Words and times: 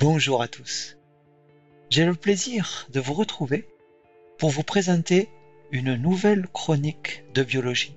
Bonjour 0.00 0.42
à 0.42 0.46
tous. 0.46 0.96
J'ai 1.90 2.04
le 2.04 2.14
plaisir 2.14 2.86
de 2.92 3.00
vous 3.00 3.14
retrouver 3.14 3.66
pour 4.38 4.50
vous 4.50 4.62
présenter 4.62 5.28
une 5.72 5.96
nouvelle 5.96 6.46
chronique 6.46 7.24
de 7.34 7.42
biologie. 7.42 7.96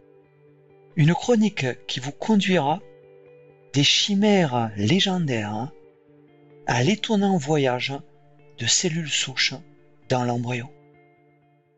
Une 0.96 1.14
chronique 1.14 1.68
qui 1.86 2.00
vous 2.00 2.12
conduira 2.12 2.80
des 3.74 3.84
chimères 3.84 4.72
légendaires 4.78 5.72
à 6.66 6.82
l'étonnant 6.82 7.38
voyage 7.38 7.94
de 8.58 8.66
cellules 8.66 9.12
souches 9.12 9.54
dans 10.10 10.24
l'embryon. 10.24 10.72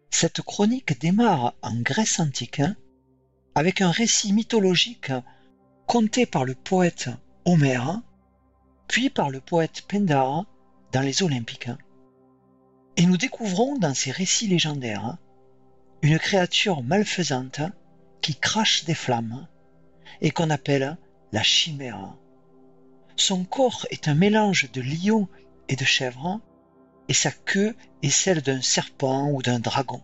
Cette 0.10 0.42
chronique 0.42 0.98
démarre 1.02 1.54
en 1.62 1.76
Grèce 1.82 2.22
antique 2.22 2.62
avec 3.56 3.82
un 3.82 3.92
récit 3.92 4.32
mythologique 4.32 5.12
conté 5.86 6.26
par 6.26 6.46
le 6.46 6.56
poète 6.56 7.10
Homère, 7.44 8.02
puis 8.94 9.10
par 9.10 9.32
le 9.32 9.42
poète 9.42 9.82
Pindare 9.88 10.46
dans 10.92 11.02
les 11.02 11.24
Olympiques. 11.24 11.72
Et 12.96 13.08
nous 13.08 13.18
découvrons 13.18 13.76
dans 13.80 13.96
ces 13.96 14.12
récits 14.12 14.46
légendaires 14.46 15.18
une 16.04 16.20
créature 16.20 16.84
malfaisante 16.84 17.62
qui 18.22 18.36
crache 18.36 18.86
des 18.86 18.94
flammes 18.94 19.48
et 20.22 20.30
qu'on 20.30 20.52
appelle 20.52 20.96
la 21.32 21.42
chimère. 21.42 22.14
Son 23.16 23.46
corps 23.46 23.88
est 23.90 24.08
un 24.08 24.14
mélange 24.14 24.72
de 24.72 24.82
lion 24.82 25.28
et 25.70 25.76
de 25.76 25.86
chèvre, 25.86 26.40
et 27.08 27.16
sa 27.16 27.32
queue 27.32 27.76
est 28.04 28.12
celle 28.12 28.44
d'un 28.44 28.62
serpent 28.62 29.28
ou 29.32 29.42
d'un 29.42 29.58
dragon. 29.58 30.04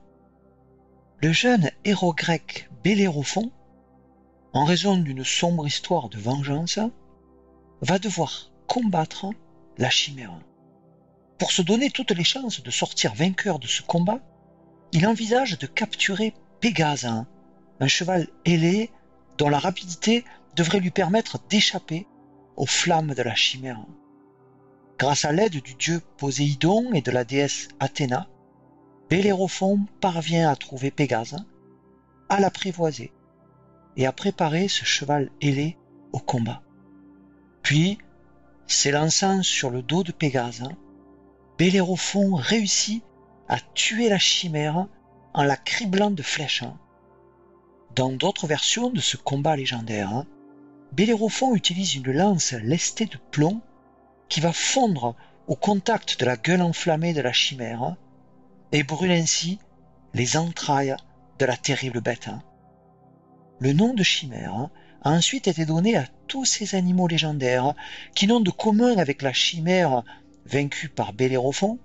Le 1.21 1.31
jeune 1.31 1.70
héros 1.85 2.15
grec 2.15 2.67
Bellérophon, 2.84 3.51
en 4.53 4.65
raison 4.65 4.98
d'une 4.98 5.23
sombre 5.23 5.67
histoire 5.67 6.09
de 6.09 6.17
vengeance, 6.17 6.79
va 7.81 7.99
devoir 7.99 8.48
combattre 8.69 9.25
la 9.79 9.89
chimère. 9.89 10.39
Pour 11.39 11.51
se 11.51 11.63
donner 11.63 11.89
toutes 11.89 12.11
les 12.11 12.23
chances 12.23 12.61
de 12.61 12.69
sortir 12.69 13.15
vainqueur 13.15 13.57
de 13.57 13.65
ce 13.65 13.81
combat, 13.81 14.20
il 14.91 15.07
envisage 15.07 15.57
de 15.57 15.65
capturer 15.65 16.34
Pégase, 16.61 17.26
un 17.79 17.87
cheval 17.87 18.27
ailé 18.45 18.91
dont 19.37 19.49
la 19.49 19.57
rapidité 19.57 20.23
devrait 20.55 20.79
lui 20.79 20.91
permettre 20.91 21.39
d'échapper 21.49 22.05
aux 22.57 22.67
flammes 22.67 23.15
de 23.15 23.23
la 23.23 23.35
chimère. 23.35 23.84
Grâce 24.99 25.26
à 25.26 25.31
l'aide 25.31 25.61
du 25.61 25.73
dieu 25.73 26.01
Poséidon 26.17 26.93
et 26.93 27.01
de 27.01 27.11
la 27.11 27.23
déesse 27.23 27.70
Athéna, 27.79 28.27
Bellérophon 29.09 29.79
parvient 29.99 30.51
à 30.51 30.55
trouver 30.55 30.91
Pégase, 30.91 31.37
à 32.27 32.39
l'apprivoiser 32.39 33.11
et 33.98 34.05
à 34.05 34.11
préparer 34.11 34.67
ce 34.67 34.85
cheval 34.85 35.31
ailé 35.41 35.77
au 36.11 36.20
combat. 36.20 36.61
Puis, 37.63 37.98
s'élançant 38.70 39.41
sur 39.43 39.70
le 39.70 39.81
dos 39.81 40.03
de 40.03 40.12
Pégase, 40.12 40.63
Bellérophon 41.57 42.35
réussit 42.35 43.03
à 43.48 43.59
tuer 43.59 44.09
la 44.09 44.20
chimère 44.20 44.87
en 45.34 45.43
la 45.43 45.57
criblant 45.57 46.11
de 46.11 46.21
flèches. 46.21 46.63
Dans 47.95 48.11
d'autres 48.11 48.48
versions 48.48 48.91
de 48.91 49.01
ce 49.01 49.17
combat 49.17 49.55
légendaire, 49.55 50.23
Bellérophon 50.93 51.55
utilise 51.55 51.95
une 51.95 52.11
lance 52.11 52.53
lestée 52.53 53.07
de 53.07 53.17
plomb 53.31 53.61
qui 54.29 54.39
va 54.39 54.53
fondre 54.53 55.15
au 55.48 55.55
contact 55.55 56.20
de 56.20 56.26
la 56.26 56.37
gueule 56.37 56.61
enflammée 56.61 57.13
de 57.13 57.21
la 57.21 57.33
chimère 57.33 57.95
et 58.71 58.83
brûle 58.83 59.11
ainsi 59.11 59.59
les 60.13 60.37
entrailles 60.37 60.95
de 61.39 61.45
la 61.45 61.57
terrible 61.57 62.01
bête. 62.01 62.29
Le 63.59 63.73
nom 63.73 63.93
de 63.93 64.03
chimère 64.03 64.69
a 65.01 65.11
ensuite 65.11 65.47
été 65.47 65.66
donné 65.66 65.95
à 65.95 66.05
tous 66.28 66.45
ces 66.45 66.75
animaux 66.75 67.07
légendaires 67.07 67.73
qui 68.16 68.28
n'ont 68.28 68.39
de 68.39 68.51
commun 68.51 68.97
avec 68.97 69.22
la 69.22 69.33
chimère 69.33 70.03
vaincue 70.45 70.89
par 70.89 71.13
Bellérophon 71.13 71.79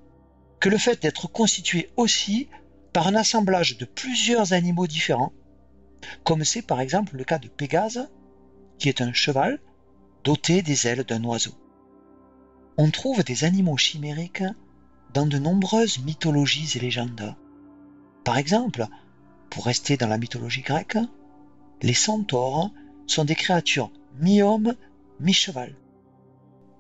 que 0.61 0.69
le 0.69 0.79
fait 0.79 1.03
d'être 1.03 1.29
constitué 1.29 1.91
aussi 1.97 2.49
par 2.93 3.07
un 3.09 3.15
assemblage 3.15 3.77
de 3.77 3.85
plusieurs 3.85 4.53
animaux 4.53 4.87
différents, 4.87 5.33
comme 6.23 6.45
c'est 6.45 6.63
par 6.63 6.81
exemple 6.81 7.17
le 7.17 7.25
cas 7.25 7.39
de 7.39 7.49
Pégase, 7.49 8.09
qui 8.79 8.89
est 8.89 9.01
un 9.01 9.13
cheval 9.13 9.61
doté 10.23 10.63
des 10.63 10.87
ailes 10.87 11.05
d'un 11.05 11.23
oiseau. 11.25 11.53
On 12.77 12.91
trouve 12.91 13.23
des 13.23 13.45
animaux 13.45 13.77
chimériques 13.77 14.45
dans 15.13 15.27
de 15.27 15.39
nombreuses 15.39 15.99
mythologies 16.01 16.77
et 16.77 16.81
légendes. 16.81 17.37
Par 18.25 18.39
exemple, 18.39 18.87
pour 19.51 19.67
rester 19.67 19.97
dans 19.97 20.09
la 20.09 20.19
mythologie 20.19 20.63
grecque, 20.63 20.99
les 21.83 21.95
centaures 21.95 22.73
sont 23.07 23.25
des 23.25 23.35
créatures 23.35 23.91
mi-homme, 24.21 24.75
mi-cheval. 25.21 25.75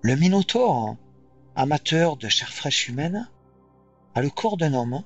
Le 0.02 0.16
minotaure, 0.16 0.96
amateur 1.56 2.16
de 2.16 2.28
chair 2.28 2.52
fraîche 2.52 2.88
humaine, 2.88 3.28
a 4.14 4.22
le 4.22 4.30
corps 4.30 4.56
d'un 4.56 4.74
homme 4.74 5.02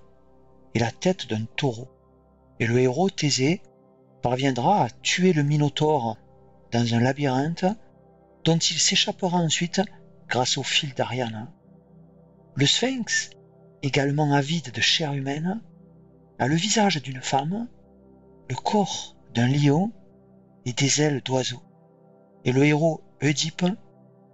et 0.74 0.78
la 0.78 0.90
tête 0.90 1.28
d'un 1.28 1.44
taureau. 1.56 1.88
Et 2.60 2.66
le 2.66 2.78
héros 2.78 3.10
Thésée 3.10 3.62
parviendra 4.22 4.84
à 4.84 4.90
tuer 4.90 5.32
le 5.32 5.42
minotaure 5.42 6.16
dans 6.72 6.94
un 6.94 7.00
labyrinthe 7.00 7.64
dont 8.44 8.58
il 8.58 8.78
s'échappera 8.78 9.38
ensuite 9.38 9.80
grâce 10.28 10.58
au 10.58 10.62
fil 10.62 10.92
d'Ariane. 10.94 11.50
Le 12.54 12.66
sphinx, 12.66 13.30
également 13.82 14.32
avide 14.32 14.72
de 14.72 14.80
chair 14.80 15.12
humaine, 15.12 15.60
a 16.38 16.48
le 16.48 16.56
visage 16.56 17.00
d'une 17.02 17.22
femme, 17.22 17.68
le 18.48 18.56
corps 18.56 19.16
d'un 19.34 19.48
lion 19.48 19.92
des 20.72 21.02
ailes 21.02 21.22
d'oiseau. 21.24 21.62
Et 22.44 22.52
le 22.52 22.64
héros 22.64 23.02
Oedipe 23.22 23.66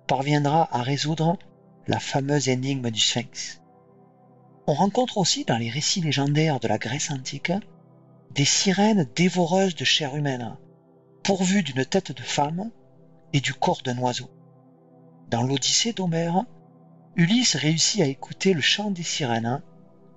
parviendra 0.06 0.68
à 0.76 0.82
résoudre 0.82 1.38
la 1.86 1.98
fameuse 1.98 2.48
énigme 2.48 2.90
du 2.90 3.00
sphinx. 3.00 3.60
On 4.66 4.74
rencontre 4.74 5.18
aussi 5.18 5.44
dans 5.44 5.58
les 5.58 5.70
récits 5.70 6.00
légendaires 6.00 6.60
de 6.60 6.68
la 6.68 6.78
Grèce 6.78 7.10
antique 7.10 7.52
des 8.34 8.44
sirènes 8.44 9.06
dévoreuses 9.14 9.74
de 9.74 9.84
chair 9.84 10.16
humaine, 10.16 10.56
pourvues 11.22 11.62
d'une 11.62 11.84
tête 11.84 12.12
de 12.12 12.22
femme 12.22 12.70
et 13.32 13.40
du 13.40 13.54
corps 13.54 13.82
d'un 13.82 13.98
oiseau. 13.98 14.30
Dans 15.30 15.42
l'Odyssée 15.42 15.92
d'Homère, 15.92 16.44
Ulysse 17.16 17.56
réussit 17.56 18.00
à 18.00 18.06
écouter 18.06 18.54
le 18.54 18.60
chant 18.60 18.90
des 18.90 19.02
sirènes 19.02 19.62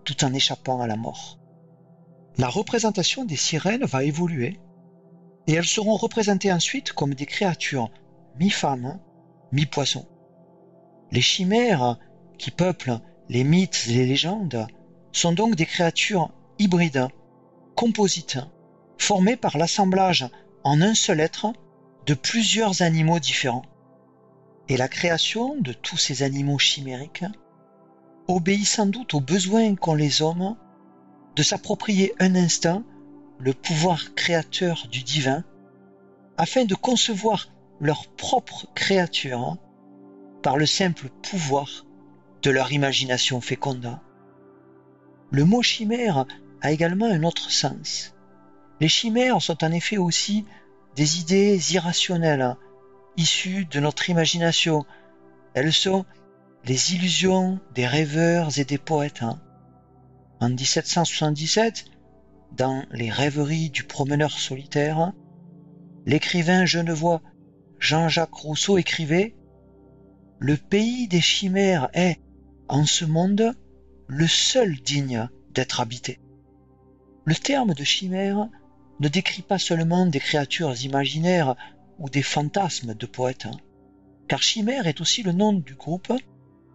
tout 0.04 0.24
en 0.24 0.34
échappant 0.34 0.82
à 0.82 0.88
la 0.88 0.96
mort. 0.96 1.38
La 2.38 2.48
représentation 2.48 3.26
des 3.26 3.36
sirènes 3.36 3.86
va 3.86 4.04
évoluer 4.04 4.60
et 5.48 5.54
elles 5.54 5.66
seront 5.66 5.96
représentées 5.96 6.52
ensuite 6.52 6.92
comme 6.92 7.14
des 7.14 7.26
créatures 7.26 7.90
mi-femmes, 8.40 9.00
mi-poissons. 9.52 10.08
Les 11.12 11.22
chimères 11.22 11.98
qui 12.38 12.52
peuplent 12.52 13.00
les 13.30 13.44
mythes 13.44 13.86
et 13.88 13.94
les 13.94 14.06
légendes 14.06 14.68
sont 15.12 15.32
donc 15.32 15.56
des 15.56 15.66
créatures 15.66 16.32
hybrides, 16.60 17.08
composites, 17.76 18.40
formées 18.98 19.38
par 19.38 19.58
l'assemblage 19.58 20.28
en 20.64 20.82
un 20.82 20.94
seul 20.94 21.20
être 21.20 21.54
de 22.06 22.14
plusieurs 22.14 22.82
animaux 22.82 23.20
différents. 23.20 23.66
Et 24.70 24.78
la 24.78 24.90
création 24.90 25.56
de 25.60 25.72
tous 25.72 25.98
ces 25.98 26.24
animaux 26.24 26.60
chimériques 26.60 27.24
obéit 28.28 28.66
sans 28.66 28.86
doute 28.86 29.14
au 29.14 29.22
besoin 29.22 29.76
qu'ont 29.76 29.96
les 29.96 30.22
hommes 30.22 30.58
de 31.36 31.44
s'approprier 31.44 32.14
un 32.20 32.36
instant 32.36 32.84
le 33.40 33.54
pouvoir 33.54 34.14
créateur 34.16 34.88
du 34.92 35.04
divin 35.04 35.44
afin 36.38 36.66
de 36.66 36.76
concevoir 36.76 37.50
leur 37.80 38.08
propre 38.08 38.68
créature 38.74 39.58
par 40.42 40.58
le 40.58 40.66
simple 40.66 41.10
pouvoir 41.22 41.86
de 42.42 42.50
leur 42.50 42.72
imagination 42.72 43.42
féconde. 43.42 43.98
Le 45.32 45.46
mot 45.46 45.62
chimère 45.62 46.26
a 46.62 46.72
également 46.72 47.08
un 47.08 47.24
autre 47.24 47.52
sens. 47.52 48.16
Les 48.80 48.88
chimères 48.88 49.42
sont 49.42 49.64
en 49.64 49.72
effet 49.72 49.98
aussi 49.98 50.46
des 50.96 51.20
idées 51.20 51.74
irrationnelles, 51.74 52.56
issues 53.18 53.66
de 53.66 53.80
notre 53.80 54.10
imagination. 54.10 54.86
Elles 55.54 55.74
sont 55.74 56.06
les 56.66 56.94
illusions 56.94 57.60
des 57.74 57.88
rêveurs 57.88 58.60
et 58.60 58.66
des 58.66 58.78
poètes. 58.78 59.24
En 60.40 60.50
1777, 60.50 61.86
dans 62.52 62.86
Les 62.92 63.10
rêveries 63.10 63.70
du 63.70 63.84
promeneur 63.84 64.32
solitaire, 64.32 65.14
l'écrivain 66.06 66.66
genevois 66.66 67.22
Jean-Jacques 67.80 68.34
Rousseau 68.34 68.78
écrivait 68.78 69.36
Le 70.40 70.58
pays 70.58 71.08
des 71.08 71.22
chimères 71.22 71.90
est, 71.94 72.20
en 72.68 72.86
ce 72.86 73.06
monde, 73.06 73.54
le 74.08 74.28
seul 74.28 74.76
digne 74.82 75.30
d'être 75.54 75.80
habité. 75.80 76.20
Le 77.26 77.36
terme 77.36 77.74
de 77.74 77.84
chimère 77.84 78.50
ne 79.00 79.08
décrit 79.08 79.42
pas 79.42 79.60
seulement 79.60 80.06
des 80.06 80.20
créatures 80.20 80.82
imaginaires 80.84 81.56
ou 82.00 82.10
des 82.10 82.24
fantasmes 82.24 82.94
de 82.94 83.06
poètes, 83.06 83.48
car 84.28 84.42
chimère 84.42 84.88
est 84.88 85.02
aussi 85.02 85.24
le 85.24 85.34
nom 85.34 85.54
du 85.54 85.76
groupe 85.76 86.14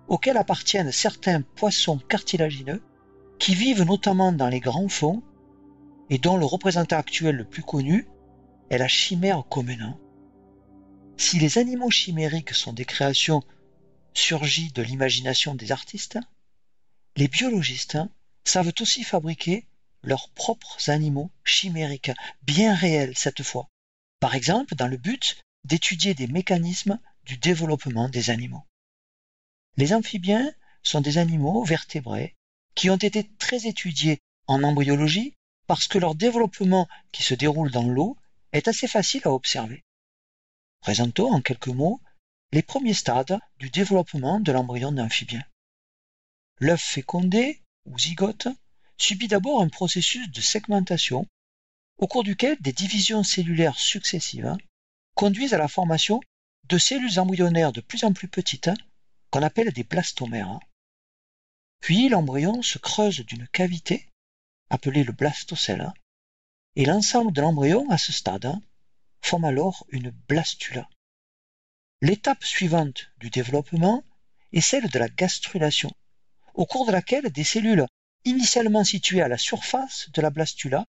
auquel 0.09 0.37
appartiennent 0.37 0.93
certains 0.93 1.43
poissons 1.43 1.99
cartilagineux 1.99 2.83
qui 3.39 3.55
vivent 3.55 3.85
notamment 3.85 4.33
dans 4.33 4.49
les 4.49 4.61
grands 4.61 4.89
fonds 4.89 5.23
et 6.13 6.19
dont 6.19 6.37
le 6.37 6.45
représentant 6.45 6.99
actuel 6.99 7.37
le 7.37 7.45
plus 7.47 7.63
connu 7.63 8.07
est 8.69 8.77
la 8.77 8.87
chimère 8.87 9.45
commune. 9.49 9.97
Si 11.17 11.39
les 11.39 11.57
animaux 11.57 11.91
chimériques 11.91 12.53
sont 12.53 12.75
des 12.75 12.85
créations 12.85 13.43
surgi 14.13 14.71
de 14.73 14.83
l'imagination 14.83 15.55
des 15.55 15.73
artistes, 15.73 16.19
les 17.17 17.29
biologistes 17.29 17.97
savent 18.45 18.75
aussi 18.79 19.05
fabriquer 19.05 19.67
leurs 20.03 20.29
propres 20.29 20.91
animaux 20.91 21.31
chimériques, 21.45 22.13
bien 22.43 22.75
réels 22.75 23.17
cette 23.17 23.43
fois, 23.43 23.71
par 24.21 24.35
exemple 24.35 24.75
dans 24.75 24.89
le 24.89 24.99
but 24.99 25.41
d'étudier 25.65 26.13
des 26.13 26.27
mécanismes 26.27 26.99
du 27.25 27.39
développement 27.39 28.11
des 28.11 28.29
animaux. 28.29 28.67
Les 29.79 29.95
amphibiens 29.95 30.53
sont 30.83 31.01
des 31.01 31.17
animaux 31.17 31.65
vertébrés 31.65 32.35
qui 32.75 32.91
ont 32.91 32.97
été 32.97 33.31
très 33.39 33.67
étudiés 33.67 34.19
en 34.47 34.63
embryologie 34.63 35.33
parce 35.73 35.89
que 35.89 35.97
leur 35.97 36.15
développement 36.15 36.87
qui 37.13 37.23
se 37.23 37.33
déroule 37.33 37.71
dans 37.71 37.89
l'eau 37.89 38.15
est 38.53 38.69
assez 38.69 38.87
facile 38.87 39.23
à 39.25 39.31
observer. 39.31 39.83
Présentons 40.83 41.33
en 41.33 41.41
quelques 41.41 41.69
mots 41.69 41.99
les 42.53 42.61
premiers 42.61 42.93
stades 42.93 43.41
du 43.57 43.71
développement 43.71 44.39
de 44.39 44.53
l'embryon 44.53 44.93
d'amphibien. 44.93 45.43
L'œuf 46.59 46.83
fécondé, 46.83 47.63
ou 47.87 47.99
zygote, 47.99 48.49
subit 48.99 49.29
d'abord 49.29 49.63
un 49.63 49.71
processus 49.71 50.31
de 50.31 50.43
segmentation 50.43 51.27
au 51.97 52.07
cours 52.07 52.23
duquel 52.23 52.59
des 52.61 52.75
divisions 52.75 53.23
cellulaires 53.23 53.79
successives 53.79 54.55
conduisent 55.15 55.55
à 55.55 55.59
la 55.59 55.69
formation 55.69 56.21
de 56.69 56.77
cellules 56.77 57.19
embryonnaires 57.19 57.73
de 57.73 57.81
plus 57.81 58.05
en 58.05 58.13
plus 58.13 58.29
petites 58.29 58.69
qu'on 59.31 59.43
appelle 59.43 59.73
des 59.73 59.85
blastomères. 59.85 60.61
Puis 61.81 62.11
l'embryon 62.11 62.61
se 62.61 62.77
creuse 62.77 63.21
d'une 63.21 63.49
cavité 63.49 64.12
appelée 64.73 65.05
le 65.05 65.13
blastocèle 65.13 65.93
et 66.77 66.87
l'ensemble 66.87 67.31
de 67.33 67.43
l'embryon 67.43 67.89
à 67.91 67.99
ce 67.99 68.11
stade 68.11 68.51
forme 69.21 69.45
alors 69.45 69.85
une 69.91 70.11
blastula. 70.29 70.89
L'étape 72.01 72.43
suivante 72.43 73.11
du 73.19 73.29
développement 73.29 74.03
est 74.53 74.63
celle 74.63 74.89
de 74.89 74.99
la 74.99 75.09
gastrulation, 75.09 75.93
au 76.55 76.65
cours 76.65 76.87
de 76.87 76.93
laquelle 76.93 77.31
des 77.31 77.45
cellules 77.45 77.87
initialement 78.25 78.83
situées 78.83 79.21
à 79.21 79.29
la 79.29 79.37
surface 79.37 80.09
de 80.15 80.23
la 80.23 80.31
blastula 80.31 80.87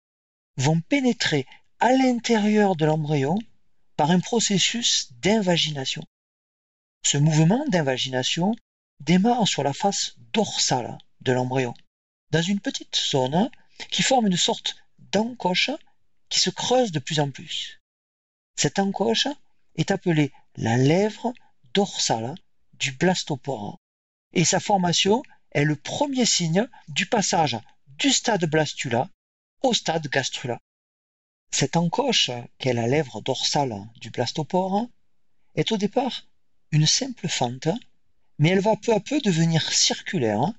vont 0.56 0.80
pénétrer 0.82 1.46
à 1.78 1.92
l'intérieur 1.92 2.76
de 2.76 2.84
l'embryon 2.84 3.38
par 3.96 4.10
un 4.10 4.20
processus 4.20 5.10
d'invagination. 5.22 6.02
Ce 7.02 7.16
mouvement 7.16 7.64
d'invagination 7.68 8.54
démarre 9.00 9.48
sur 9.48 9.62
la 9.62 9.72
face 9.72 10.16
dorsale 10.34 10.98
de 11.22 11.32
l'embryon, 11.32 11.72
dans 12.30 12.42
une 12.42 12.60
petite 12.60 12.96
zone 12.96 13.50
qui 13.88 14.02
forme 14.02 14.26
une 14.26 14.36
sorte 14.36 14.76
d'encoche 15.12 15.70
qui 16.28 16.40
se 16.40 16.50
creuse 16.50 16.92
de 16.92 16.98
plus 16.98 17.20
en 17.20 17.30
plus. 17.30 17.80
Cette 18.56 18.78
encoche 18.78 19.28
est 19.76 19.90
appelée 19.90 20.32
la 20.56 20.76
lèvre 20.76 21.32
dorsale 21.74 22.34
du 22.74 22.92
blastopore 22.92 23.78
et 24.32 24.44
sa 24.44 24.60
formation 24.60 25.22
est 25.52 25.64
le 25.64 25.76
premier 25.76 26.26
signe 26.26 26.68
du 26.88 27.06
passage 27.06 27.58
du 27.86 28.10
stade 28.10 28.44
blastula 28.46 29.08
au 29.62 29.74
stade 29.74 30.08
gastrula. 30.08 30.58
Cette 31.50 31.76
encoche, 31.76 32.30
qu'est 32.58 32.72
la 32.72 32.86
lèvre 32.86 33.20
dorsale 33.20 33.76
du 33.96 34.10
blastopore, 34.10 34.88
est 35.56 35.72
au 35.72 35.76
départ 35.76 36.26
une 36.70 36.86
simple 36.86 37.28
fente, 37.28 37.68
mais 38.38 38.50
elle 38.50 38.60
va 38.60 38.76
peu 38.76 38.94
à 38.94 39.00
peu 39.00 39.20
devenir 39.20 39.72
circulaire, 39.72 40.52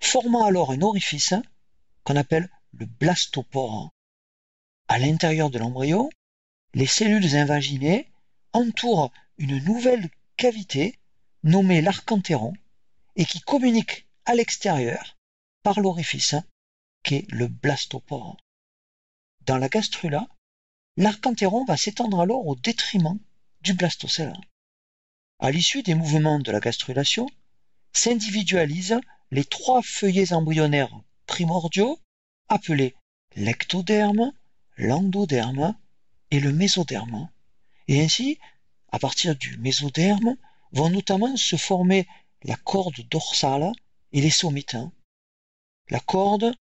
formant 0.00 0.44
alors 0.44 0.72
un 0.72 0.82
orifice 0.82 1.34
qu'on 2.04 2.16
appelle 2.16 2.50
le 2.72 2.86
blastopore. 2.86 3.92
À 4.88 4.98
l'intérieur 4.98 5.50
de 5.50 5.58
l'embryon, 5.58 6.10
les 6.74 6.86
cellules 6.86 7.36
invaginées 7.36 8.10
entourent 8.52 9.12
une 9.38 9.58
nouvelle 9.64 10.10
cavité 10.36 10.98
nommée 11.42 11.80
l'archantéron 11.80 12.52
et 13.16 13.24
qui 13.24 13.40
communique 13.40 14.06
à 14.24 14.34
l'extérieur 14.34 15.16
par 15.62 15.80
l'orifice 15.80 16.34
qu'est 17.02 17.26
le 17.30 17.48
blastopore. 17.48 18.36
Dans 19.46 19.58
la 19.58 19.68
gastrula, 19.68 20.26
l'archantéron 20.96 21.64
va 21.64 21.76
s'étendre 21.76 22.20
alors 22.20 22.46
au 22.46 22.56
détriment 22.56 23.18
du 23.60 23.74
blastocèle. 23.74 24.34
À 25.38 25.50
l'issue 25.50 25.82
des 25.82 25.94
mouvements 25.94 26.38
de 26.38 26.52
la 26.52 26.60
gastrulation, 26.60 27.28
s'individualisent 27.92 29.00
les 29.30 29.44
trois 29.44 29.82
feuillets 29.82 30.32
embryonnaires 30.32 31.00
primordiaux 31.26 32.00
appelés 32.48 32.94
l'ectoderme, 33.36 34.32
l'endoderme 34.76 35.76
et 36.30 36.40
le 36.40 36.52
mésoderme. 36.52 37.28
Et 37.88 38.02
ainsi, 38.02 38.38
à 38.92 38.98
partir 38.98 39.36
du 39.36 39.56
mésoderme, 39.58 40.36
vont 40.72 40.90
notamment 40.90 41.36
se 41.36 41.56
former 41.56 42.06
la 42.42 42.56
corde 42.56 43.00
dorsale 43.10 43.72
et 44.12 44.20
les 44.20 44.30
somites. 44.30 44.76
La 45.90 46.00
corde 46.00 46.54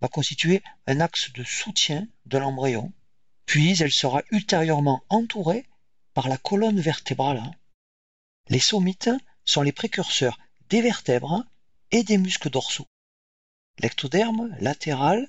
va 0.00 0.08
constituer 0.08 0.62
un 0.86 1.00
axe 1.00 1.32
de 1.32 1.44
soutien 1.44 2.06
de 2.26 2.38
l'embryon, 2.38 2.92
puis 3.46 3.80
elle 3.82 3.92
sera 3.92 4.22
ultérieurement 4.30 5.02
entourée 5.08 5.66
par 6.14 6.28
la 6.28 6.38
colonne 6.38 6.80
vertébrale. 6.80 7.42
Les 8.48 8.60
somites 8.60 9.10
sont 9.44 9.62
les 9.62 9.72
précurseurs 9.72 10.38
des 10.68 10.82
vertèbres 10.82 11.44
et 11.90 12.02
des 12.04 12.18
muscles 12.18 12.50
dorsaux. 12.50 12.86
L'ectoderme 13.82 14.54
latéral 14.60 15.26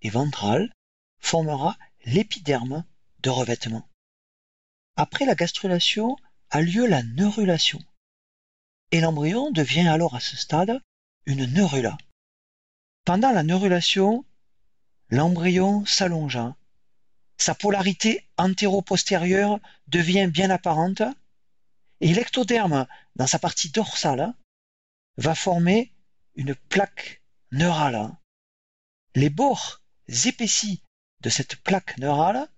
et 0.00 0.08
ventral 0.08 0.72
formera 1.18 1.76
l'épiderme 2.06 2.86
de 3.18 3.28
revêtement. 3.28 3.86
Après 4.96 5.26
la 5.26 5.34
gastrulation 5.34 6.16
a 6.48 6.62
lieu 6.62 6.86
la 6.86 7.02
neurulation. 7.02 7.78
Et 8.90 9.00
l'embryon 9.00 9.50
devient 9.50 9.86
alors 9.86 10.14
à 10.14 10.20
ce 10.20 10.34
stade 10.34 10.80
une 11.26 11.44
neurula. 11.44 11.98
Pendant 13.04 13.32
la 13.32 13.42
neurulation, 13.42 14.24
l'embryon 15.10 15.84
s'allongea. 15.84 16.56
Sa 17.36 17.54
polarité 17.54 18.26
antéro-postérieure 18.38 19.60
devient 19.88 20.30
bien 20.32 20.48
apparente 20.48 21.02
et 22.00 22.14
l'ectoderme, 22.14 22.86
dans 23.16 23.26
sa 23.26 23.38
partie 23.38 23.68
dorsale, 23.68 24.32
va 25.18 25.34
former 25.34 25.92
une 26.34 26.54
plaque 26.54 27.19
neurale. 27.52 28.10
Les 29.14 29.30
bords 29.30 29.82
épaissis 30.26 30.82
de 31.20 31.30
cette 31.30 31.56
plaque 31.56 31.98
neurale 31.98 32.48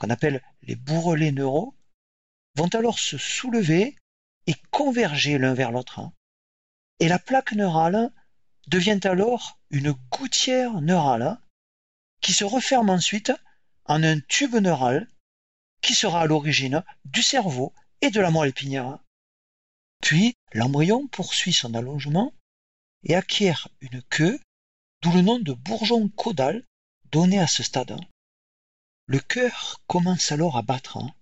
qu'on 0.00 0.10
appelle 0.10 0.42
les 0.62 0.76
bourrelets 0.76 1.30
neuraux, 1.30 1.76
vont 2.56 2.68
alors 2.68 2.98
se 2.98 3.18
soulever 3.18 3.96
et 4.46 4.54
converger 4.70 5.38
l'un 5.38 5.54
vers 5.54 5.70
l'autre. 5.70 6.10
Et 6.98 7.08
la 7.08 7.18
plaque 7.18 7.52
neurale 7.52 8.10
devient 8.66 9.00
alors 9.04 9.58
une 9.70 9.92
gouttière 10.10 10.80
neurale 10.80 11.38
qui 12.22 12.32
se 12.32 12.44
referme 12.44 12.90
ensuite 12.90 13.32
en 13.84 14.02
un 14.02 14.20
tube 14.20 14.56
neural 14.56 15.06
qui 15.82 15.94
sera 15.94 16.22
à 16.22 16.26
l'origine 16.26 16.82
du 17.04 17.22
cerveau 17.22 17.74
et 18.00 18.10
de 18.10 18.20
la 18.20 18.30
moelle 18.30 18.50
épinière. 18.50 18.98
Puis 20.02 20.34
l'embryon 20.52 21.08
poursuit 21.08 21.52
son 21.52 21.74
allongement 21.74 22.32
et 23.04 23.14
acquiert 23.14 23.68
une 23.80 24.02
queue, 24.02 24.38
d'où 25.02 25.12
le 25.12 25.22
nom 25.22 25.38
de 25.38 25.52
bourgeon 25.52 26.08
caudal 26.08 26.64
donné 27.10 27.38
à 27.38 27.46
ce 27.46 27.62
stade. 27.62 27.98
Le 29.06 29.18
cœur 29.18 29.80
commence 29.86 30.30
alors 30.32 30.56
à 30.56 30.62
battre. 30.62 30.98
Hein. 30.98 31.14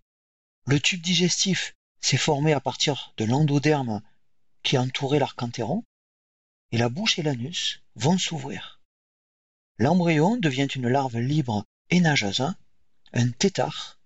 Le 0.66 0.80
tube 0.80 1.00
digestif 1.00 1.75
s'est 2.00 2.16
formé 2.16 2.52
à 2.52 2.61
partir 2.61 3.14
de 3.16 3.25
l'endoderme 3.25 4.02
qui 4.62 4.76
entourait 4.76 5.18
l'archantéron, 5.18 5.85
et 6.70 6.78
la 6.78 6.88
bouche 6.88 7.18
et 7.18 7.23
l'anus 7.23 7.82
vont 7.94 8.18
s'ouvrir. 8.18 8.80
L'embryon 9.78 10.37
devient 10.37 10.68
une 10.75 10.88
larve 10.88 11.18
libre 11.18 11.64
et 11.90 12.00
nageuse, 12.00 12.40
hein. 12.40 12.56
un 13.12 13.30
tétard, 13.30 13.99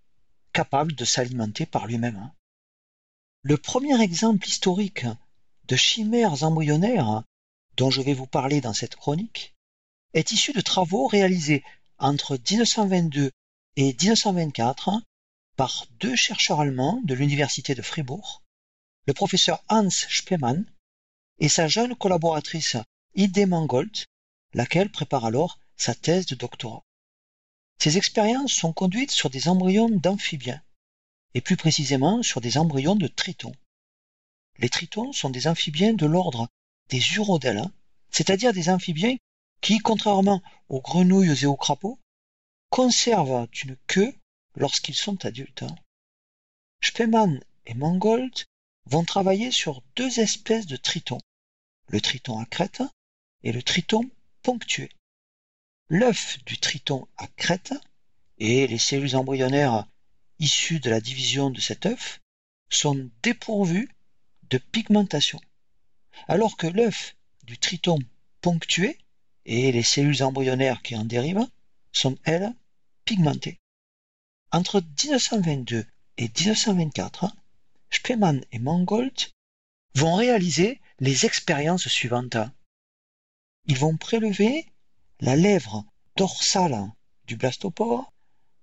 capable 0.53 0.95
de 0.95 1.05
s'alimenter 1.05 1.67
par 1.67 1.87
lui-même. 1.87 2.17
Hein. 2.17 2.35
Le 3.43 3.57
premier 3.57 4.01
exemple 4.01 4.47
historique 4.47 5.07
de 5.65 5.75
chimères 5.75 6.45
embryonnaires 6.45 7.25
dont 7.77 7.91
je 7.91 8.03
vais 8.03 8.15
vous 8.15 8.27
parler 8.27 8.61
dans 8.61 8.75
cette 8.75 8.97
chronique 8.97 9.55
est 10.15 10.33
issu 10.33 10.53
de 10.53 10.61
travaux 10.61 11.07
réalisés 11.07 11.65
entre 11.99 12.37
1922 12.37 13.31
et 13.77 13.85
1924 13.95 14.91
par 15.57 15.87
deux 16.01 16.17
chercheurs 16.17 16.61
allemands 16.61 17.01
de 17.05 17.15
l'université 17.15 17.75
de 17.75 17.83
Fribourg, 17.83 18.43
le 19.07 19.15
professeur 19.15 19.65
Hans 19.69 19.91
Spemann 19.91 20.65
et 21.39 21.49
sa 21.49 21.69
jeune 21.69 21.95
collaboratrice 21.97 22.77
Ide 23.15 23.49
Mangold, 23.49 24.07
laquelle 24.55 24.91
prépare 24.91 25.25
alors 25.25 25.59
sa 25.77 25.95
thèse 25.95 26.27
de 26.27 26.35
doctorat. 26.35 26.85
Ces 27.79 27.97
expériences 27.97 28.53
sont 28.53 28.73
conduites 28.73 29.11
sur 29.11 29.31
des 29.31 29.49
embryons 29.49 29.89
d'amphibiens, 29.89 30.63
et 31.35 31.41
plus 31.41 31.57
précisément 31.57 32.23
sur 32.23 32.41
des 32.41 32.59
embryons 32.59 32.95
de 32.95 33.09
tritons. 33.09 33.55
Les 34.59 34.69
tritons 34.69 35.13
sont 35.13 35.31
des 35.31 35.49
amphibiens 35.49 35.95
de 35.95 36.07
l'ordre 36.07 36.49
des 36.89 37.15
urodèles, 37.15 37.65
c'est-à-dire 38.11 38.53
des 38.53 38.69
amphibiens 38.69 39.17
qui, 39.61 39.79
contrairement 39.79 40.43
aux 40.69 40.81
grenouilles 40.81 41.43
et 41.43 41.47
aux 41.47 41.57
crapauds, 41.57 41.99
conservent 42.71 43.49
une 43.63 43.77
queue 43.87 44.15
lorsqu'ils 44.57 44.95
sont 44.95 45.25
adultes. 45.25 45.65
Spemann 46.83 47.41
et 47.67 47.75
Mangold 47.75 48.35
vont 48.87 49.05
travailler 49.05 49.51
sur 49.51 49.83
deux 49.95 50.21
espèces 50.21 50.67
de 50.67 50.77
tritons, 50.77 51.21
le 51.89 52.01
triton 52.01 52.39
à 52.39 52.45
crête 52.47 52.83
et 53.43 53.53
le 53.53 53.63
triton 53.63 54.11
ponctué. 54.43 54.91
L'œuf 55.89 56.43
du 56.45 56.59
triton 56.59 57.07
à 57.17 57.27
crête 57.29 57.75
et 58.39 58.67
les 58.67 58.79
cellules 58.79 59.15
embryonnaires 59.15 59.87
issues 60.39 60.81
de 60.81 60.91
la 60.91 61.01
division 61.01 61.51
de 61.51 61.61
cet 61.61 61.87
œuf 61.87 62.21
sont 62.71 63.11
dépourvues 63.23 63.91
de 64.51 64.59
pigmentation, 64.59 65.41
alors 66.29 66.57
que 66.57 66.67
l'œuf 66.67 67.17
du 67.45 67.59
triton 67.59 67.99
ponctué 68.41 68.99
et 69.45 69.73
les 69.73 69.83
cellules 69.83 70.23
embryonnaires 70.23 70.83
qui 70.83 70.97
en 70.97 71.05
dérivent 71.05 71.49
sont, 71.93 72.17
elles, 72.25 72.55
pigmentées. 73.05 73.59
Entre 74.51 74.81
1922 74.81 75.87
et 76.19 76.23
1924, 76.29 77.35
Spemann 77.91 78.45
et 78.53 78.59
Mangold 78.59 79.13
vont 79.95 80.15
réaliser 80.15 80.81
les 81.01 81.27
expériences 81.27 81.89
suivantes. 81.89 82.37
Ils 83.67 83.79
vont 83.79 83.97
prélever 83.97 84.67
la 85.21 85.37
lèvre 85.37 85.85
dorsale 86.17 86.91
du 87.27 87.37
blastopore 87.37 88.13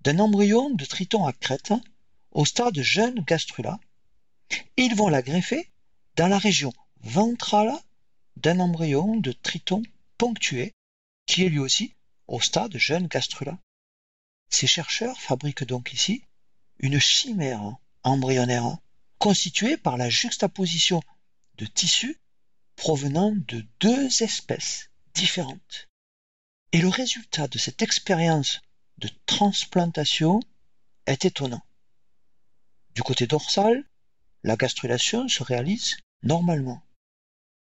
d'un 0.02 0.20
embryon 0.20 0.70
de 0.72 0.86
triton 0.86 1.26
à 1.26 1.34
crête 1.34 1.74
au 2.32 2.46
stade 2.46 2.80
jeune 2.82 3.20
gastrula 3.22 3.80
et 4.78 4.84
ils 4.84 4.96
vont 4.96 5.10
la 5.10 5.22
greffer 5.22 5.72
dans 6.16 6.28
la 6.28 6.38
région 6.38 6.74
ventrale 7.02 7.74
d'un 8.38 8.60
embryon 8.60 9.18
de 9.18 9.32
triton 9.32 9.82
ponctué 10.18 10.74
qui 11.26 11.44
est 11.44 11.50
lui 11.50 11.60
aussi 11.60 11.94
au 12.28 12.40
stade 12.40 12.78
jeune 12.78 13.08
gastrula. 13.08 13.58
Ces 14.50 14.68
chercheurs 14.68 15.20
fabriquent 15.20 15.64
donc 15.64 15.94
ici 15.94 16.24
une 16.80 17.00
chimère 17.00 17.78
embryonnaire 18.04 18.78
constituée 19.18 19.78
par 19.78 19.98
la 19.98 20.10
juxtaposition 20.10 21.02
de 21.58 21.66
tissus 21.66 22.18
provenant 22.76 23.34
de 23.36 23.66
deux 23.80 24.24
espèces 24.24 24.90
différentes. 25.14 25.88
Et 26.72 26.80
le 26.80 26.88
résultat 26.88 27.48
de 27.48 27.58
cette 27.58 27.82
expérience 27.82 28.62
de 28.98 29.10
transplantation 29.26 30.40
est 31.06 31.26
étonnant. 31.26 31.64
Du 32.96 33.04
côté 33.04 33.28
dorsal, 33.28 33.84
la 34.44 34.56
gastrulation 34.56 35.28
se 35.28 35.44
réalise 35.44 35.98
normalement. 36.24 36.82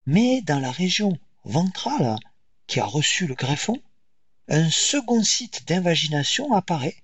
Mais 0.07 0.43
dans 0.43 0.61
la 0.61 0.71
région 0.71 1.19
ventrale 1.45 2.17
qui 2.67 2.81
a 2.81 2.85
reçu 2.85 3.27
le 3.27 3.35
greffon, 3.35 3.81
un 4.49 4.71
second 4.71 5.23
site 5.23 5.67
d'invagination 5.67 6.53
apparaît 6.53 6.97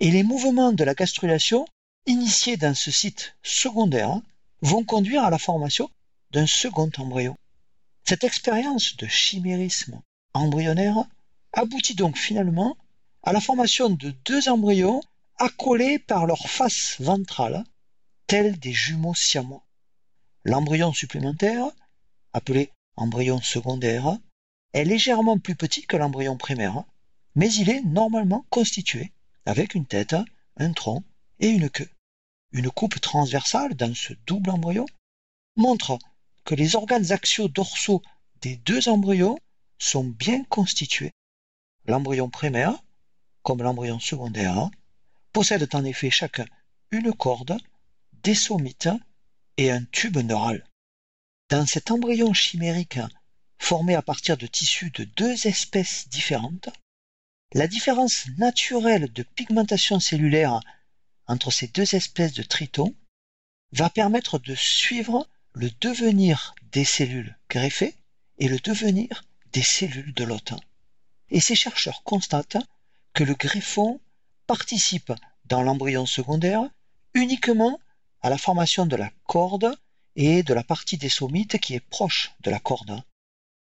et 0.00 0.10
les 0.10 0.22
mouvements 0.22 0.72
de 0.72 0.84
la 0.84 0.94
gastrulation 0.94 1.66
initiés 2.06 2.56
dans 2.56 2.74
ce 2.74 2.90
site 2.90 3.36
secondaire 3.42 4.20
vont 4.62 4.84
conduire 4.84 5.24
à 5.24 5.30
la 5.30 5.38
formation 5.38 5.90
d'un 6.30 6.46
second 6.46 6.90
embryon. 6.98 7.36
Cette 8.04 8.24
expérience 8.24 8.96
de 8.96 9.06
chimérisme 9.06 10.00
embryonnaire 10.34 11.04
aboutit 11.52 11.94
donc 11.94 12.16
finalement 12.16 12.76
à 13.22 13.32
la 13.32 13.40
formation 13.40 13.90
de 13.90 14.10
deux 14.24 14.48
embryons 14.48 15.02
accolés 15.38 15.98
par 15.98 16.26
leur 16.26 16.48
face 16.48 16.96
ventrale, 17.00 17.64
tels 18.26 18.58
des 18.58 18.72
jumeaux 18.72 19.14
siamois. 19.14 19.64
L'embryon 20.44 20.92
supplémentaire, 20.92 21.66
appelé 22.32 22.70
embryon 22.96 23.40
secondaire, 23.40 24.18
est 24.72 24.84
légèrement 24.84 25.38
plus 25.38 25.54
petit 25.54 25.86
que 25.86 25.96
l'embryon 25.96 26.36
primaire, 26.36 26.84
mais 27.34 27.52
il 27.54 27.70
est 27.70 27.82
normalement 27.82 28.44
constitué 28.50 29.12
avec 29.46 29.74
une 29.74 29.86
tête, 29.86 30.16
un 30.56 30.72
tronc 30.72 31.04
et 31.40 31.48
une 31.48 31.70
queue. 31.70 31.88
Une 32.52 32.70
coupe 32.70 33.00
transversale 33.00 33.74
dans 33.74 33.94
ce 33.94 34.12
double 34.26 34.50
embryon 34.50 34.86
montre 35.56 35.98
que 36.44 36.54
les 36.54 36.76
organes 36.76 37.12
axiaux 37.12 37.48
dorsaux 37.48 38.02
des 38.40 38.56
deux 38.56 38.88
embryons 38.88 39.38
sont 39.78 40.04
bien 40.04 40.44
constitués. 40.44 41.12
L'embryon 41.86 42.28
primaire, 42.28 42.82
comme 43.42 43.62
l'embryon 43.62 44.00
secondaire, 44.00 44.70
possèdent 45.32 45.74
en 45.74 45.84
effet 45.84 46.10
chacun 46.10 46.46
une 46.90 47.12
corde, 47.12 47.58
des 48.22 48.34
somites 48.34 48.88
et 49.56 49.70
un 49.70 49.84
tube 49.84 50.18
neural. 50.18 50.67
Dans 51.50 51.64
cet 51.64 51.90
embryon 51.90 52.34
chimérique 52.34 52.98
formé 53.58 53.94
à 53.94 54.02
partir 54.02 54.36
de 54.36 54.46
tissus 54.46 54.90
de 54.90 55.04
deux 55.04 55.46
espèces 55.46 56.06
différentes, 56.10 56.68
la 57.54 57.66
différence 57.66 58.26
naturelle 58.36 59.10
de 59.14 59.22
pigmentation 59.22 59.98
cellulaire 59.98 60.60
entre 61.26 61.50
ces 61.50 61.68
deux 61.68 61.94
espèces 61.94 62.34
de 62.34 62.42
tritons 62.42 62.94
va 63.72 63.88
permettre 63.88 64.38
de 64.38 64.54
suivre 64.54 65.26
le 65.54 65.70
devenir 65.80 66.54
des 66.70 66.84
cellules 66.84 67.34
greffées 67.48 67.96
et 68.36 68.48
le 68.48 68.58
devenir 68.58 69.24
des 69.54 69.62
cellules 69.62 70.12
de 70.12 70.24
l'hôte. 70.24 70.52
Et 71.30 71.40
ces 71.40 71.54
chercheurs 71.54 72.02
constatent 72.02 72.58
que 73.14 73.24
le 73.24 73.34
greffon 73.34 74.02
participe 74.46 75.14
dans 75.46 75.62
l'embryon 75.62 76.04
secondaire 76.04 76.68
uniquement 77.14 77.80
à 78.20 78.28
la 78.28 78.36
formation 78.36 78.84
de 78.84 78.96
la 78.96 79.10
corde 79.24 79.74
et 80.18 80.42
de 80.42 80.52
la 80.52 80.64
partie 80.64 80.98
des 80.98 81.08
somites 81.08 81.58
qui 81.58 81.74
est 81.74 81.80
proche 81.80 82.32
de 82.40 82.50
la 82.50 82.58
corde. 82.58 83.02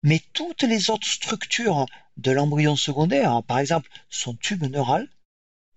Mais 0.04 0.22
toutes 0.34 0.64
les 0.64 0.90
autres 0.90 1.08
structures 1.08 1.86
de 2.18 2.32
l'embryon 2.32 2.76
secondaire, 2.76 3.42
par 3.44 3.60
exemple 3.60 3.90
son 4.10 4.36
tube 4.36 4.66
neural, 4.66 5.10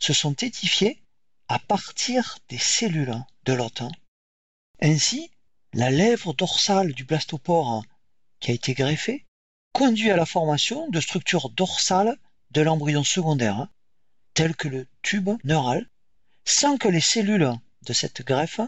se 0.00 0.12
sont 0.12 0.34
édifiées 0.34 1.00
à 1.46 1.60
partir 1.60 2.38
des 2.48 2.58
cellules 2.58 3.14
de 3.44 3.52
l'hôte. 3.52 3.84
Ainsi, 4.80 5.30
la 5.72 5.90
lèvre 5.90 6.34
dorsale 6.34 6.92
du 6.92 7.04
blastopore 7.04 7.84
qui 8.40 8.50
a 8.50 8.54
été 8.54 8.74
greffée 8.74 9.24
conduit 9.72 10.10
à 10.10 10.16
la 10.16 10.26
formation 10.26 10.88
de 10.88 11.00
structures 11.00 11.50
dorsales 11.50 12.16
de 12.50 12.62
l'embryon 12.62 13.04
secondaire, 13.04 13.68
telles 14.34 14.56
que 14.56 14.68
le 14.68 14.88
tube 15.02 15.30
neural, 15.44 15.88
sans 16.44 16.78
que 16.78 16.88
les 16.88 17.00
cellules 17.00 17.52
de 17.82 17.92
cette 17.92 18.22
greffe 18.22 18.60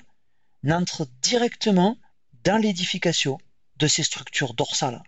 n'entrent 0.66 1.06
directement 1.22 1.96
dans 2.44 2.56
l'édification 2.56 3.38
de 3.76 3.86
ces 3.86 4.02
structures 4.02 4.52
dorsales. 4.52 5.02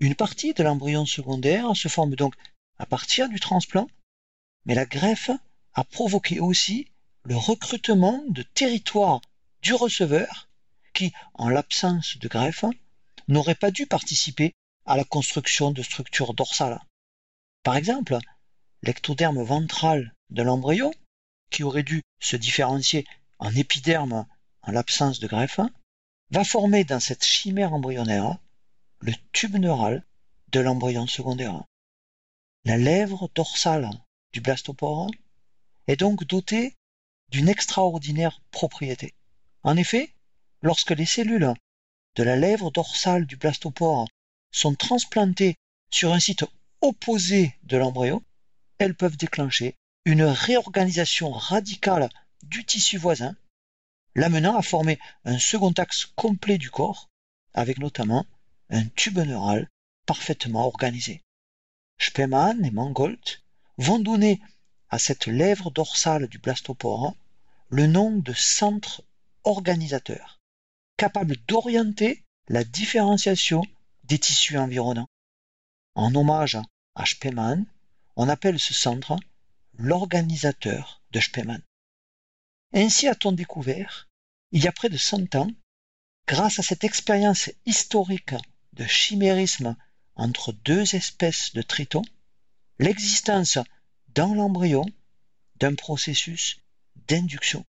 Une 0.00 0.16
partie 0.16 0.54
de 0.54 0.62
l'embryon 0.64 1.06
secondaire 1.06 1.74
se 1.76 1.88
forme 1.88 2.16
donc 2.16 2.34
à 2.76 2.84
partir 2.84 3.28
du 3.28 3.38
transplant, 3.38 3.88
mais 4.64 4.74
la 4.74 4.84
greffe 4.84 5.30
a 5.74 5.84
provoqué 5.84 6.40
aussi 6.40 6.88
le 7.22 7.36
recrutement 7.36 8.22
de 8.28 8.42
territoires 8.42 9.20
du 9.62 9.72
receveur 9.72 10.48
qui, 10.92 11.12
en 11.34 11.48
l'absence 11.48 12.18
de 12.18 12.26
greffe, 12.28 12.64
n'aurait 13.28 13.54
pas 13.54 13.70
dû 13.70 13.86
participer 13.86 14.52
à 14.84 14.96
la 14.96 15.04
construction 15.04 15.70
de 15.70 15.82
structures 15.82 16.34
dorsales. 16.34 16.80
Par 17.62 17.76
exemple, 17.76 18.18
l'ectoderme 18.82 19.42
ventral 19.42 20.12
de 20.30 20.42
l'embryon, 20.42 20.92
qui 21.50 21.62
aurait 21.62 21.82
dû 21.84 22.02
se 22.20 22.36
différencier 22.36 23.06
en 23.38 23.54
épiderme 23.54 24.26
en 24.66 24.72
l'absence 24.72 25.20
de 25.20 25.26
greffe, 25.26 25.60
va 26.30 26.44
former 26.44 26.84
dans 26.84 27.00
cette 27.00 27.24
chimère 27.24 27.72
embryonnaire 27.72 28.36
le 29.00 29.12
tube 29.32 29.56
neural 29.56 30.04
de 30.48 30.60
l'embryon 30.60 31.06
secondaire. 31.06 31.62
La 32.64 32.76
lèvre 32.76 33.30
dorsale 33.34 33.90
du 34.32 34.40
blastopore 34.40 35.10
est 35.86 36.00
donc 36.00 36.24
dotée 36.24 36.74
d'une 37.30 37.48
extraordinaire 37.48 38.40
propriété. 38.50 39.14
En 39.62 39.76
effet, 39.76 40.12
lorsque 40.62 40.90
les 40.90 41.06
cellules 41.06 41.54
de 42.16 42.22
la 42.22 42.36
lèvre 42.36 42.70
dorsale 42.70 43.26
du 43.26 43.36
blastopore 43.36 44.08
sont 44.50 44.74
transplantées 44.74 45.56
sur 45.90 46.12
un 46.12 46.20
site 46.20 46.44
opposé 46.80 47.54
de 47.62 47.76
l'embryon, 47.76 48.22
elles 48.78 48.94
peuvent 48.94 49.16
déclencher 49.16 49.74
une 50.04 50.24
réorganisation 50.24 51.30
radicale 51.30 52.08
du 52.42 52.64
tissu 52.64 52.96
voisin, 52.98 53.36
l'amenant 54.16 54.56
à 54.56 54.62
former 54.62 54.98
un 55.26 55.38
second 55.38 55.72
axe 55.72 56.06
complet 56.16 56.56
du 56.56 56.70
corps, 56.70 57.10
avec 57.52 57.78
notamment 57.78 58.24
un 58.70 58.84
tube 58.86 59.18
neural 59.18 59.68
parfaitement 60.06 60.66
organisé. 60.66 61.22
Spemann 61.98 62.64
et 62.64 62.70
Mangold 62.70 63.20
vont 63.76 63.98
donner 63.98 64.40
à 64.88 64.98
cette 64.98 65.26
lèvre 65.26 65.70
dorsale 65.70 66.28
du 66.28 66.38
blastopore 66.38 67.14
le 67.68 67.86
nom 67.86 68.16
de 68.16 68.32
centre 68.32 69.04
organisateur, 69.44 70.40
capable 70.96 71.36
d'orienter 71.46 72.24
la 72.48 72.64
différenciation 72.64 73.62
des 74.04 74.18
tissus 74.18 74.56
environnants. 74.56 75.08
En 75.94 76.14
hommage 76.14 76.58
à 76.94 77.04
Spemann, 77.04 77.66
on 78.16 78.30
appelle 78.30 78.58
ce 78.58 78.72
centre 78.72 79.16
l'organisateur 79.74 81.02
de 81.10 81.20
Spemann. 81.20 81.62
Ainsi 82.72 83.08
a-t-on 83.08 83.32
découvert, 83.32 84.05
il 84.56 84.64
y 84.64 84.68
a 84.68 84.72
près 84.72 84.88
de 84.88 84.96
100 84.96 85.34
ans, 85.34 85.50
grâce 86.26 86.58
à 86.58 86.62
cette 86.62 86.82
expérience 86.82 87.50
historique 87.66 88.34
de 88.72 88.86
chimérisme 88.86 89.76
entre 90.14 90.54
deux 90.54 90.94
espèces 90.94 91.52
de 91.52 91.60
tritons, 91.60 92.06
l'existence 92.78 93.58
dans 94.14 94.32
l'embryon 94.32 94.86
d'un 95.56 95.74
processus 95.74 96.56
d'induction. 97.06 97.66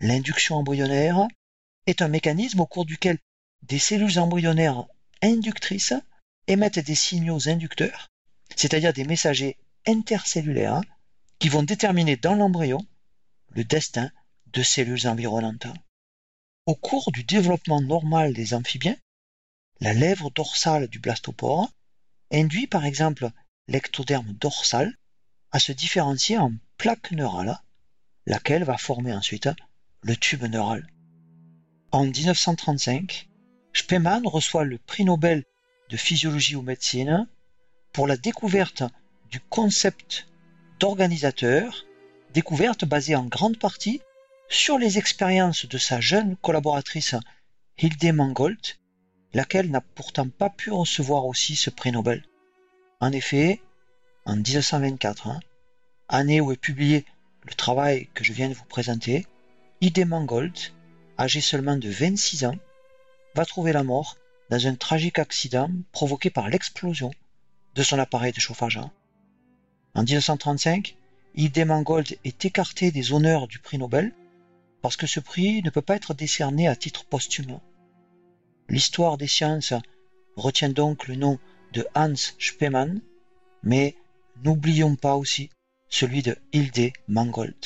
L'induction 0.00 0.56
embryonnaire 0.56 1.26
est 1.86 2.02
un 2.02 2.08
mécanisme 2.08 2.60
au 2.60 2.66
cours 2.66 2.84
duquel 2.84 3.18
des 3.62 3.78
cellules 3.78 4.18
embryonnaires 4.18 4.84
inductrices 5.22 5.94
émettent 6.48 6.80
des 6.80 6.94
signaux 6.94 7.48
inducteurs, 7.48 8.08
c'est-à-dire 8.56 8.92
des 8.92 9.04
messagers 9.04 9.56
intercellulaires 9.86 10.82
qui 11.38 11.48
vont 11.48 11.62
déterminer 11.62 12.18
dans 12.18 12.34
l'embryon 12.34 12.86
le 13.54 13.64
destin 13.64 14.12
de 14.52 14.62
cellules 14.62 15.06
environnantes. 15.06 15.66
Au 16.66 16.74
cours 16.74 17.12
du 17.12 17.24
développement 17.24 17.80
normal 17.80 18.34
des 18.34 18.54
amphibiens, 18.54 18.96
la 19.80 19.94
lèvre 19.94 20.30
dorsale 20.30 20.88
du 20.88 20.98
blastopore 20.98 21.70
induit 22.30 22.66
par 22.66 22.84
exemple 22.84 23.30
l'ectoderme 23.68 24.32
dorsal 24.32 24.94
à 25.50 25.58
se 25.58 25.72
différencier 25.72 26.38
en 26.38 26.52
plaque 26.76 27.10
neurale, 27.12 27.58
laquelle 28.26 28.64
va 28.64 28.76
former 28.76 29.12
ensuite 29.12 29.48
le 30.02 30.16
tube 30.16 30.44
neural. 30.44 30.86
En 31.90 32.04
1935, 32.04 33.28
Spemann 33.72 34.26
reçoit 34.26 34.64
le 34.64 34.78
prix 34.78 35.04
Nobel 35.04 35.44
de 35.88 35.96
physiologie 35.96 36.56
ou 36.56 36.62
médecine 36.62 37.26
pour 37.92 38.06
la 38.06 38.16
découverte 38.16 38.82
du 39.30 39.40
concept 39.40 40.26
d'organisateur, 40.78 41.86
découverte 42.34 42.84
basée 42.84 43.16
en 43.16 43.24
grande 43.24 43.58
partie 43.58 44.00
sur 44.48 44.78
les 44.78 44.96
expériences 44.96 45.66
de 45.66 45.78
sa 45.78 46.00
jeune 46.00 46.36
collaboratrice 46.36 47.14
Hilde 47.78 48.14
Mangold, 48.14 48.58
laquelle 49.34 49.70
n'a 49.70 49.82
pourtant 49.82 50.28
pas 50.28 50.48
pu 50.48 50.72
recevoir 50.72 51.26
aussi 51.26 51.54
ce 51.54 51.68
prix 51.68 51.92
Nobel. 51.92 52.24
En 53.00 53.12
effet, 53.12 53.60
en 54.24 54.36
1924, 54.36 55.28
hein, 55.28 55.40
année 56.08 56.40
où 56.40 56.50
est 56.50 56.56
publié 56.56 57.04
le 57.42 57.54
travail 57.54 58.08
que 58.14 58.24
je 58.24 58.32
viens 58.32 58.48
de 58.48 58.54
vous 58.54 58.64
présenter, 58.64 59.26
Hilde 59.82 60.06
Mangold, 60.06 60.56
âgée 61.18 61.42
seulement 61.42 61.76
de 61.76 61.90
26 61.90 62.46
ans, 62.46 62.56
va 63.34 63.44
trouver 63.44 63.72
la 63.72 63.82
mort 63.82 64.16
dans 64.50 64.66
un 64.66 64.74
tragique 64.74 65.18
accident 65.18 65.70
provoqué 65.92 66.30
par 66.30 66.48
l'explosion 66.48 67.10
de 67.74 67.82
son 67.82 67.98
appareil 67.98 68.32
de 68.32 68.40
chauffage. 68.40 68.80
En 69.94 70.02
1935, 70.02 70.96
Hilde 71.34 71.66
Mangold 71.66 72.18
est 72.24 72.44
écartée 72.46 72.90
des 72.90 73.12
honneurs 73.12 73.46
du 73.46 73.58
prix 73.58 73.76
Nobel 73.76 74.14
parce 74.82 74.96
que 74.96 75.06
ce 75.06 75.20
prix 75.20 75.62
ne 75.62 75.70
peut 75.70 75.82
pas 75.82 75.96
être 75.96 76.14
décerné 76.14 76.68
à 76.68 76.76
titre 76.76 77.04
posthume. 77.04 77.60
L'histoire 78.68 79.18
des 79.18 79.26
sciences 79.26 79.74
retient 80.36 80.68
donc 80.68 81.08
le 81.08 81.16
nom 81.16 81.38
de 81.72 81.86
Hans 81.94 82.14
Spemann, 82.14 83.00
mais 83.62 83.96
n'oublions 84.44 84.96
pas 84.96 85.16
aussi 85.16 85.50
celui 85.88 86.22
de 86.22 86.36
Hilde 86.52 86.92
Mangold. 87.08 87.56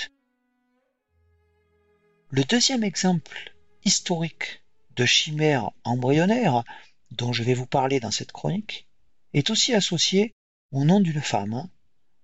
Le 2.31 2.45
deuxième 2.45 2.85
exemple 2.85 3.53
historique 3.85 4.63
de 4.97 5.05
chimère 5.05 5.71
embryonnaire 5.85 6.65
dont 7.11 7.33
je 7.33 7.43
vais 7.43 7.55
vous 7.55 7.67
parler 7.67 8.01
dans 8.01 8.11
cette 8.11 8.33
chronique 8.33 8.87
est 9.35 9.51
aussi 9.51 9.75
associé 9.75 10.35
au 10.71 10.85
nom 10.85 11.01
d'une 11.01 11.21
femme, 11.21 11.69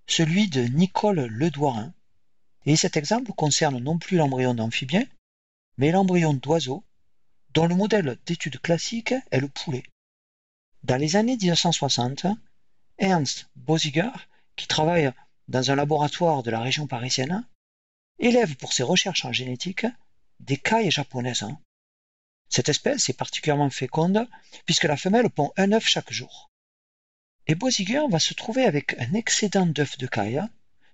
celui 0.07 0.49
de 0.49 0.63
Nicole 0.63 1.27
Ledouarin, 1.27 1.93
et 2.69 2.77
cet 2.77 2.99
exemple 2.99 3.33
concerne 3.33 3.79
non 3.79 3.99
plus 3.99 4.19
l'embryon 4.19 4.53
d'amphibien, 4.53 5.07
mais 5.79 5.91
l'embryon 5.91 6.35
d'oiseau, 6.35 6.85
dont 7.55 7.67
le 7.67 7.75
modèle 7.75 8.19
d'étude 8.27 8.61
classique 8.61 9.15
est 9.31 9.41
le 9.41 9.49
poulet. 9.49 9.85
Dans 10.83 10.99
les 10.99 11.17
années 11.17 11.39
1960, 11.39 12.27
Ernst 12.99 13.49
Bosiger, 13.57 14.11
qui 14.55 14.67
travaille 14.67 15.11
dans 15.49 15.71
un 15.71 15.77
laboratoire 15.77 16.43
de 16.43 16.51
la 16.51 16.61
région 16.61 16.87
parisienne, 16.87 17.49
élève 18.19 18.55
pour 18.57 18.75
ses 18.75 18.83
recherches 18.83 19.25
en 19.25 19.33
génétique 19.33 19.87
des 20.41 20.59
cailles 20.59 20.91
japonaises. 20.91 21.47
Cette 22.51 22.69
espèce 22.69 23.09
est 23.09 23.17
particulièrement 23.17 23.71
féconde 23.71 24.29
puisque 24.67 24.85
la 24.85 24.99
femelle 24.99 25.31
pond 25.31 25.55
un 25.57 25.73
œuf 25.73 25.87
chaque 25.87 26.13
jour. 26.13 26.51
Et 27.47 27.55
Bosiger 27.55 28.03
va 28.11 28.19
se 28.19 28.35
trouver 28.35 28.65
avec 28.65 28.95
un 29.01 29.15
excédent 29.15 29.65
d'œufs 29.65 29.97
de 29.97 30.07
caille 30.07 30.43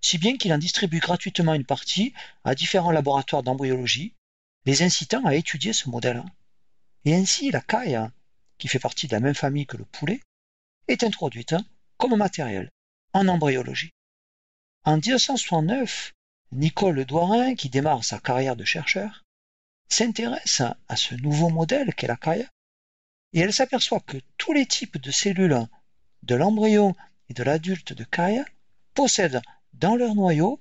si 0.05 0.19
bien 0.19 0.37
qu'il 0.37 0.53
en 0.53 0.59
distribue 0.59 0.99
gratuitement 0.99 1.55
une 1.55 1.65
partie 1.65 2.13
à 2.45 2.55
différents 2.55 2.91
laboratoires 2.91 3.43
d'embryologie, 3.43 4.13
les 4.67 4.83
incitant 4.83 5.25
à 5.25 5.35
étudier 5.35 5.73
ce 5.73 5.89
modèle. 5.89 6.23
Et 7.07 7.15
ainsi, 7.15 7.51
la 7.51 7.63
caille, 7.63 7.99
qui 8.59 8.69
fait 8.69 8.79
partie 8.79 9.07
de 9.07 9.15
la 9.15 9.21
même 9.21 9.35
famille 9.35 9.65
que 9.65 9.79
le 9.79 9.87
poulet, 9.87 10.21
est 10.89 11.05
introduite 11.05 11.55
comme 11.97 12.17
matériel 12.17 12.69
en 13.15 13.29
embryologie. 13.29 13.93
En 14.85 14.97
1969, 14.99 16.13
Nicole 16.53 17.07
Douarin, 17.07 17.55
qui 17.55 17.71
démarre 17.71 18.05
sa 18.05 18.19
carrière 18.19 18.57
de 18.57 18.65
chercheur, 18.67 19.25
s'intéresse 19.89 20.61
à 20.87 20.97
ce 20.97 21.15
nouveau 21.15 21.49
modèle 21.49 21.95
qu'est 21.95 22.09
la 22.09 22.19
caille, 22.19 22.47
et 23.33 23.41
elle 23.41 23.55
s'aperçoit 23.55 24.01
que 24.01 24.19
tous 24.37 24.53
les 24.53 24.67
types 24.67 24.99
de 24.99 25.11
cellules 25.11 25.67
de 26.25 26.35
l'embryon 26.35 26.95
et 27.31 27.33
de 27.33 27.43
l'adulte 27.43 27.95
de 27.95 28.05
caille 28.05 28.45
possèdent 28.93 29.41
dans 29.75 29.97
leur 29.97 30.15
noyau 30.15 30.61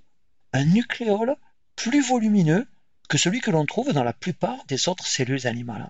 un 0.54 0.66
nucléole 0.66 1.36
plus 1.76 2.02
volumineux 2.02 2.68
que 3.10 3.18
celui 3.18 3.42
que 3.42 3.52
l'on 3.52 3.66
trouve 3.66 3.94
dans 3.94 4.04
la 4.04 4.14
plupart 4.14 4.66
des 4.66 4.88
autres 4.90 5.08
cellules 5.08 5.48
animales. 5.48 5.88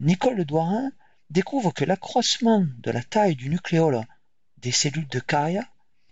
Nicole 0.00 0.44
Douarin 0.44 0.92
découvre 1.30 1.72
que 1.72 1.84
l'accroissement 1.84 2.66
de 2.78 2.90
la 2.90 3.02
taille 3.02 3.36
du 3.36 3.48
nucléole 3.48 4.04
des 4.58 4.72
cellules 4.72 5.08
de 5.08 5.20
caille 5.20 5.62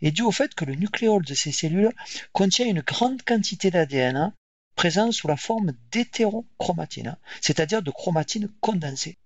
est 0.02 0.10
dû 0.10 0.22
au 0.22 0.32
fait 0.32 0.54
que 0.54 0.64
le 0.64 0.74
nucléole 0.74 1.24
de 1.24 1.34
ces 1.34 1.52
cellules 1.52 1.92
contient 2.32 2.66
une 2.66 2.80
grande 2.80 3.22
quantité 3.22 3.70
d'ADN 3.70 4.32
présent 4.74 5.12
sous 5.12 5.28
la 5.28 5.36
forme 5.36 5.72
d'hétérochromatine, 5.90 7.16
c'est-à-dire 7.40 7.82
de 7.82 7.90
chromatine 7.90 8.48
condensée. 8.60 9.18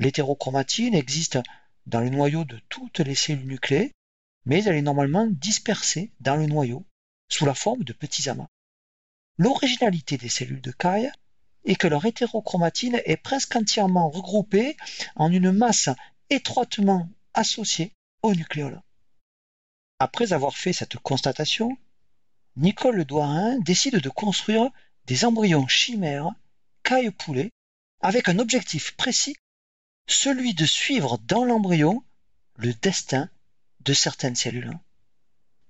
L'hétérochromatine 0.00 0.94
existe 0.94 1.38
dans 1.86 2.00
le 2.00 2.10
noyau 2.10 2.44
de 2.44 2.58
toutes 2.68 3.00
les 3.00 3.14
cellules 3.14 3.46
nucléées 3.46 3.92
mais 4.46 4.62
elle 4.64 4.76
est 4.76 4.82
normalement 4.82 5.26
dispersée 5.26 6.10
dans 6.20 6.36
le 6.36 6.46
noyau 6.46 6.84
sous 7.28 7.46
la 7.46 7.54
forme 7.54 7.84
de 7.84 7.92
petits 7.92 8.28
amas. 8.28 8.48
L'originalité 9.38 10.16
des 10.16 10.28
cellules 10.28 10.60
de 10.60 10.70
caille 10.70 11.10
est 11.64 11.76
que 11.76 11.88
leur 11.88 12.04
hétérochromatine 12.04 13.00
est 13.04 13.16
presque 13.16 13.56
entièrement 13.56 14.10
regroupée 14.10 14.76
en 15.16 15.32
une 15.32 15.50
masse 15.50 15.88
étroitement 16.30 17.08
associée 17.32 17.92
au 18.22 18.34
nucléole. 18.34 18.80
Après 19.98 20.32
avoir 20.32 20.56
fait 20.56 20.72
cette 20.72 20.96
constatation, 20.98 21.76
Nicole 22.56 23.04
Douarin 23.04 23.58
décide 23.60 23.96
de 23.96 24.08
construire 24.08 24.70
des 25.06 25.24
embryons 25.24 25.66
chimères 25.66 26.30
caille-poulet 26.82 27.50
avec 28.00 28.28
un 28.28 28.38
objectif 28.38 28.94
précis, 28.96 29.36
celui 30.06 30.54
de 30.54 30.66
suivre 30.66 31.18
dans 31.18 31.44
l'embryon 31.44 32.04
le 32.56 32.74
destin 32.74 33.30
de 33.84 33.92
certaines 33.92 34.36
cellules. 34.36 34.78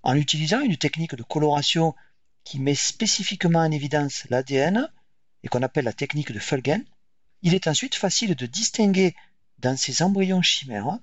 En 0.02 0.14
utilisant 0.14 0.60
une 0.60 0.76
technique 0.76 1.14
de 1.14 1.22
coloration 1.22 1.94
qui 2.44 2.60
met 2.60 2.74
spécifiquement 2.74 3.60
en 3.60 3.70
évidence 3.70 4.24
l'ADN 4.30 4.90
et 5.42 5.48
qu'on 5.48 5.62
appelle 5.62 5.84
la 5.84 5.92
technique 5.92 6.32
de 6.32 6.38
Fulgen, 6.38 6.84
il 7.42 7.54
est 7.54 7.66
ensuite 7.66 7.94
facile 7.94 8.34
de 8.34 8.46
distinguer 8.46 9.14
dans 9.58 9.76
ces 9.76 10.02
embryons 10.02 10.42
chimères 10.42 10.98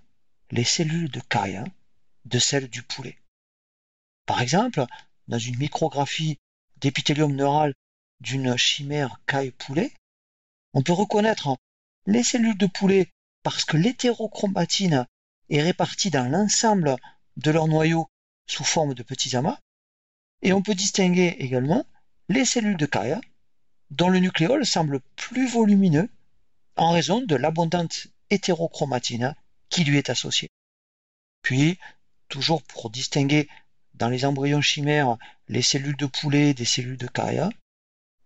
les 0.51 0.63
cellules 0.63 1.09
de 1.09 1.19
caille 1.19 1.63
de 2.25 2.39
celles 2.39 2.69
du 2.69 2.83
poulet. 2.83 3.17
Par 4.25 4.41
exemple, 4.41 4.85
dans 5.27 5.39
une 5.39 5.57
micrographie 5.57 6.37
d'épithélium 6.77 7.35
neural 7.35 7.73
d'une 8.19 8.55
chimère 8.57 9.19
caille-poulet, 9.25 9.91
on 10.73 10.83
peut 10.83 10.93
reconnaître 10.93 11.57
les 12.05 12.23
cellules 12.23 12.57
de 12.57 12.67
poulet 12.67 13.09
parce 13.43 13.65
que 13.65 13.77
l'hétérochromatine 13.77 15.07
est 15.51 15.61
répartie 15.61 16.09
dans 16.09 16.29
l'ensemble 16.29 16.95
de 17.37 17.51
leur 17.51 17.67
noyau 17.67 18.07
sous 18.47 18.63
forme 18.63 18.93
de 18.93 19.03
petits 19.03 19.35
amas, 19.35 19.59
et 20.41 20.53
on 20.53 20.61
peut 20.61 20.73
distinguer 20.73 21.35
également 21.39 21.85
les 22.29 22.45
cellules 22.45 22.77
de 22.77 22.85
caille, 22.85 23.19
dont 23.89 24.09
le 24.09 24.19
nucléole 24.19 24.65
semble 24.65 25.01
plus 25.17 25.47
volumineux 25.47 26.09
en 26.77 26.91
raison 26.91 27.21
de 27.21 27.35
l'abondante 27.35 28.07
hétérochromatine 28.29 29.35
qui 29.69 29.83
lui 29.83 29.97
est 29.97 30.09
associée. 30.09 30.49
Puis, 31.41 31.77
toujours 32.29 32.63
pour 32.63 32.89
distinguer 32.89 33.49
dans 33.93 34.09
les 34.09 34.25
embryons 34.25 34.61
chimères 34.61 35.17
les 35.49 35.61
cellules 35.61 35.97
de 35.97 36.05
poulet 36.05 36.53
des 36.53 36.65
cellules 36.65 36.97
de 36.97 37.07
caille, 37.07 37.43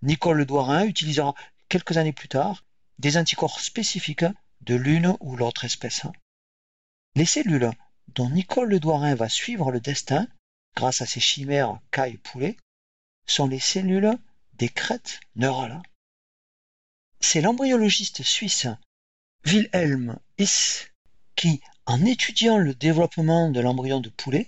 Nicole 0.04 0.46
Douarin 0.46 0.86
utilisera 0.86 1.34
quelques 1.70 1.98
années 1.98 2.14
plus 2.14 2.28
tard 2.28 2.64
des 3.00 3.18
anticorps 3.18 3.60
spécifiques 3.60 4.26
de 4.62 4.76
l'une 4.76 5.18
ou 5.20 5.36
l'autre 5.36 5.66
espèce. 5.66 6.06
Les 7.16 7.26
cellules 7.26 7.72
dont 8.10 8.30
Nicole 8.30 8.70
Le 8.70 8.80
Douarin 8.82 9.16
va 9.16 9.30
suivre 9.30 9.72
le 9.72 9.80
destin, 9.80 10.28
grâce 10.76 11.02
à 11.02 11.06
ses 11.06 11.22
chimères 11.22 11.80
caille-poulet, 11.92 12.58
sont 13.26 13.48
les 13.48 13.60
cellules 13.60 14.18
des 14.56 14.68
crêtes 14.68 15.22
neurales. 15.38 15.82
C'est 17.22 17.40
l'embryologiste 17.40 18.22
suisse 18.22 18.68
Wilhelm 19.46 20.20
His 20.38 20.88
qui, 21.38 21.62
en 21.86 22.04
étudiant 22.04 22.58
le 22.58 22.74
développement 22.74 23.50
de 23.50 23.62
l'embryon 23.62 24.02
de 24.02 24.10
poulet, 24.10 24.48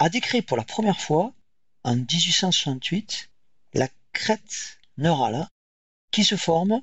a 0.00 0.08
décrit 0.08 0.42
pour 0.42 0.56
la 0.56 0.64
première 0.64 1.00
fois, 1.00 1.32
en 1.84 1.94
1868, 1.94 3.30
la 3.74 3.88
crête 4.12 4.80
neurale 4.96 5.48
qui 6.10 6.24
se 6.24 6.36
forme 6.36 6.82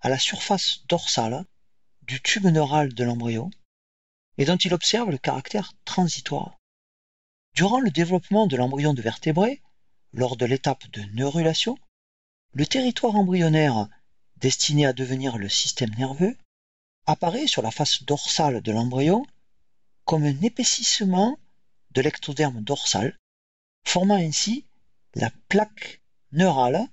à 0.00 0.08
la 0.08 0.18
surface 0.18 0.84
dorsale 0.88 1.44
du 2.02 2.20
tube 2.20 2.46
neural 2.46 2.92
de 2.92 3.04
l'embryon 3.04 3.50
et 4.38 4.44
dont 4.44 4.56
il 4.56 4.72
observe 4.72 5.10
le 5.10 5.18
caractère 5.18 5.72
transitoire. 5.84 6.56
Durant 7.54 7.80
le 7.80 7.90
développement 7.90 8.46
de 8.46 8.56
l'embryon 8.56 8.94
de 8.94 9.02
vertébré, 9.02 9.60
lors 10.12 10.36
de 10.36 10.46
l'étape 10.46 10.88
de 10.92 11.02
neurulation, 11.12 11.76
le 12.54 12.64
territoire 12.64 13.16
embryonnaire 13.16 13.88
destiné 14.36 14.86
à 14.86 14.92
devenir 14.92 15.36
le 15.36 15.48
système 15.48 15.94
nerveux 15.96 16.36
apparaît 17.06 17.48
sur 17.48 17.62
la 17.62 17.72
face 17.72 18.04
dorsale 18.04 18.62
de 18.62 18.72
l'embryon 18.72 19.26
comme 20.04 20.24
un 20.24 20.40
épaississement 20.40 21.38
de 21.90 22.00
l'ectoderme 22.00 22.62
dorsal, 22.62 23.16
formant 23.84 24.14
ainsi 24.14 24.64
la 25.14 25.30
plaque 25.48 26.00
neurale 26.32 26.86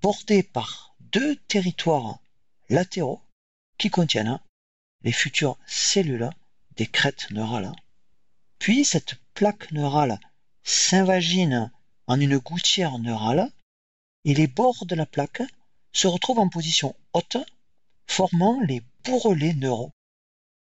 bordée 0.00 0.42
par 0.42 0.94
deux 1.00 1.36
territoires 1.48 2.20
latéraux 2.68 3.20
qui 3.78 3.90
contiennent 3.90 4.38
les 5.02 5.12
futures 5.12 5.58
cellules 5.66 6.30
des 6.76 6.86
crêtes 6.86 7.30
neurales. 7.30 7.72
Puis 8.58 8.84
cette 8.84 9.16
plaque 9.34 9.72
neurale 9.72 10.18
s'invagine 10.62 11.70
en 12.06 12.20
une 12.20 12.38
gouttière 12.38 12.98
neurale 12.98 13.50
et 14.24 14.34
les 14.34 14.46
bords 14.46 14.86
de 14.86 14.94
la 14.94 15.06
plaque 15.06 15.42
se 15.92 16.06
retrouvent 16.06 16.38
en 16.38 16.48
position 16.48 16.94
haute, 17.12 17.36
formant 18.06 18.60
les 18.62 18.82
bourrelets 19.04 19.54
neuraux. 19.54 19.90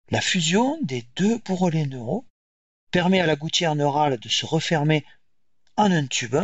La 0.10 0.22
fusion 0.22 0.80
des 0.82 1.06
deux 1.16 1.38
bourrelets 1.40 1.86
neuraux 1.86 2.26
permet 2.92 3.20
à 3.20 3.26
la 3.26 3.36
gouttière 3.36 3.76
neurale 3.76 4.18
de 4.18 4.30
se 4.30 4.46
refermer 4.46 5.06
en 5.76 5.92
un 5.92 6.06
tube, 6.08 6.38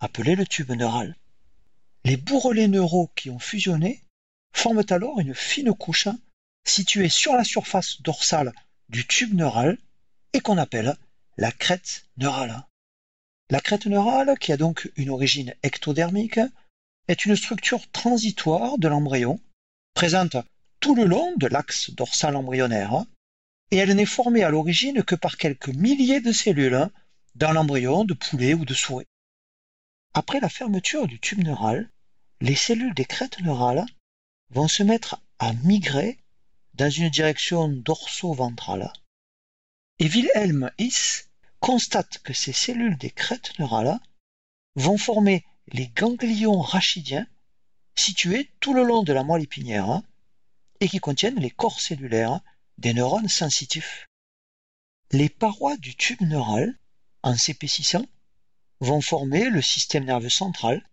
appelé 0.00 0.34
le 0.34 0.46
tube 0.46 0.70
neural. 0.72 1.16
Les 2.04 2.16
bourrelets 2.16 2.68
neuraux 2.68 3.10
qui 3.16 3.30
ont 3.30 3.38
fusionné 3.38 4.02
forment 4.52 4.84
alors 4.90 5.18
une 5.20 5.34
fine 5.34 5.72
couche 5.74 6.08
située 6.64 7.08
sur 7.08 7.34
la 7.34 7.44
surface 7.44 8.02
dorsale 8.02 8.52
du 8.88 9.06
tube 9.06 9.34
neural 9.34 9.78
et 10.32 10.40
qu'on 10.40 10.58
appelle 10.58 10.96
la 11.36 11.52
crête 11.52 12.06
neurale. 12.16 12.66
La 13.50 13.60
crête 13.60 13.86
neurale, 13.86 14.38
qui 14.38 14.52
a 14.52 14.56
donc 14.56 14.90
une 14.96 15.10
origine 15.10 15.54
ectodermique, 15.62 16.40
est 17.08 17.24
une 17.24 17.36
structure 17.36 17.88
transitoire 17.90 18.78
de 18.78 18.88
l'embryon, 18.88 19.40
présente 19.94 20.36
tout 20.80 20.94
le 20.94 21.04
long 21.04 21.32
de 21.36 21.46
l'axe 21.46 21.90
dorsal 21.90 22.36
embryonnaire, 22.36 23.04
et 23.70 23.76
elle 23.76 23.94
n'est 23.94 24.06
formée 24.06 24.44
à 24.44 24.50
l'origine 24.50 25.02
que 25.02 25.14
par 25.14 25.36
quelques 25.36 25.68
milliers 25.68 26.20
de 26.20 26.32
cellules 26.32 26.88
dans 27.34 27.52
l'embryon 27.52 28.04
de 28.04 28.14
poulet 28.14 28.54
ou 28.54 28.64
de 28.64 28.74
souris. 28.74 29.06
Après 30.14 30.40
la 30.40 30.48
fermeture 30.48 31.06
du 31.06 31.20
tube 31.20 31.42
neural, 31.42 31.90
les 32.40 32.54
cellules 32.54 32.94
des 32.94 33.04
crêtes 33.04 33.40
neurales 33.40 33.84
vont 34.50 34.68
se 34.68 34.82
mettre 34.82 35.20
à 35.38 35.52
migrer 35.52 36.18
dans 36.76 36.90
une 36.90 37.08
direction 37.08 37.68
dorso-ventrale. 37.68 38.92
Et 39.98 40.08
Wilhelm 40.08 40.70
His 40.78 41.24
constate 41.60 42.18
que 42.18 42.34
ces 42.34 42.52
cellules 42.52 42.98
des 42.98 43.10
crêtes 43.10 43.58
neurales 43.58 43.98
vont 44.74 44.98
former 44.98 45.44
les 45.68 45.88
ganglions 45.88 46.60
rachidiens 46.60 47.26
situés 47.94 48.50
tout 48.60 48.74
le 48.74 48.84
long 48.84 49.02
de 49.02 49.14
la 49.14 49.24
moelle 49.24 49.42
épinière 49.42 50.02
et 50.80 50.88
qui 50.88 50.98
contiennent 50.98 51.40
les 51.40 51.50
corps 51.50 51.80
cellulaires 51.80 52.40
des 52.76 52.92
neurones 52.92 53.28
sensitifs. 53.28 54.06
Les 55.12 55.30
parois 55.30 55.78
du 55.78 55.96
tube 55.96 56.20
neural, 56.20 56.78
en 57.22 57.36
s'épaississant, 57.36 58.04
vont 58.80 59.00
former 59.00 59.48
le 59.48 59.62
système 59.62 60.04
nerveux 60.04 60.28
central, 60.28 60.86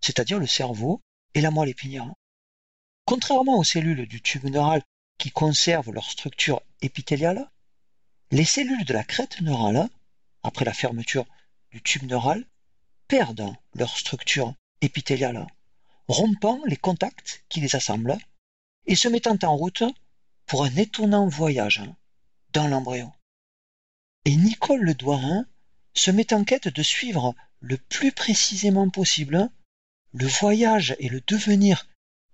c'est-à-dire 0.00 0.40
le 0.40 0.48
cerveau 0.48 1.00
et 1.34 1.40
la 1.40 1.52
moelle 1.52 1.68
épinière. 1.68 2.12
Contrairement 3.04 3.58
aux 3.58 3.64
cellules 3.64 4.08
du 4.08 4.20
tube 4.20 4.44
neural 4.44 4.82
qui 5.18 5.30
conservent 5.30 5.92
leur 5.92 6.10
structure 6.10 6.62
épithéliale, 6.80 7.50
les 8.30 8.44
cellules 8.44 8.84
de 8.84 8.92
la 8.92 9.04
crête 9.04 9.40
neurale, 9.40 9.88
après 10.42 10.64
la 10.64 10.72
fermeture 10.72 11.26
du 11.72 11.82
tube 11.82 12.04
neural, 12.04 12.46
perdent 13.08 13.54
leur 13.74 13.96
structure 13.96 14.54
épithéliale, 14.80 15.46
rompant 16.06 16.60
les 16.66 16.76
contacts 16.76 17.44
qui 17.48 17.60
les 17.60 17.74
assemblent 17.74 18.16
et 18.86 18.96
se 18.96 19.08
mettant 19.08 19.36
en 19.42 19.56
route 19.56 19.82
pour 20.46 20.64
un 20.64 20.74
étonnant 20.76 21.28
voyage 21.28 21.82
dans 22.52 22.68
l'embryon. 22.68 23.12
Et 24.24 24.36
Nicole 24.36 24.80
Le 24.80 24.94
Douarin 24.94 25.46
se 25.94 26.10
met 26.10 26.32
en 26.32 26.44
quête 26.44 26.68
de 26.68 26.82
suivre 26.82 27.34
le 27.60 27.76
plus 27.76 28.12
précisément 28.12 28.88
possible 28.88 29.50
le 30.12 30.26
voyage 30.26 30.96
et 31.00 31.08
le 31.08 31.20
devenir 31.20 31.86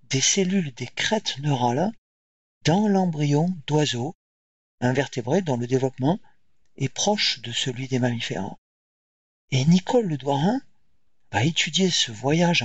des 0.05 0.21
cellules 0.21 0.73
des 0.75 0.87
crêtes 0.87 1.39
neurales 1.39 1.93
dans 2.65 2.89
l'embryon 2.89 3.55
d'oiseau, 3.67 4.15
invertébré 4.81 5.43
dont 5.43 5.57
le 5.57 5.67
développement 5.67 6.19
est 6.77 6.89
proche 6.89 7.41
de 7.43 7.53
celui 7.53 7.89
des 7.89 7.99
mammifères. 7.99 8.57
Et 9.51 9.65
Nicole 9.67 10.07
Le 10.07 10.17
Douarin 10.17 10.61
va 11.31 11.45
étudier 11.45 11.91
ce 11.91 12.11
voyage 12.11 12.65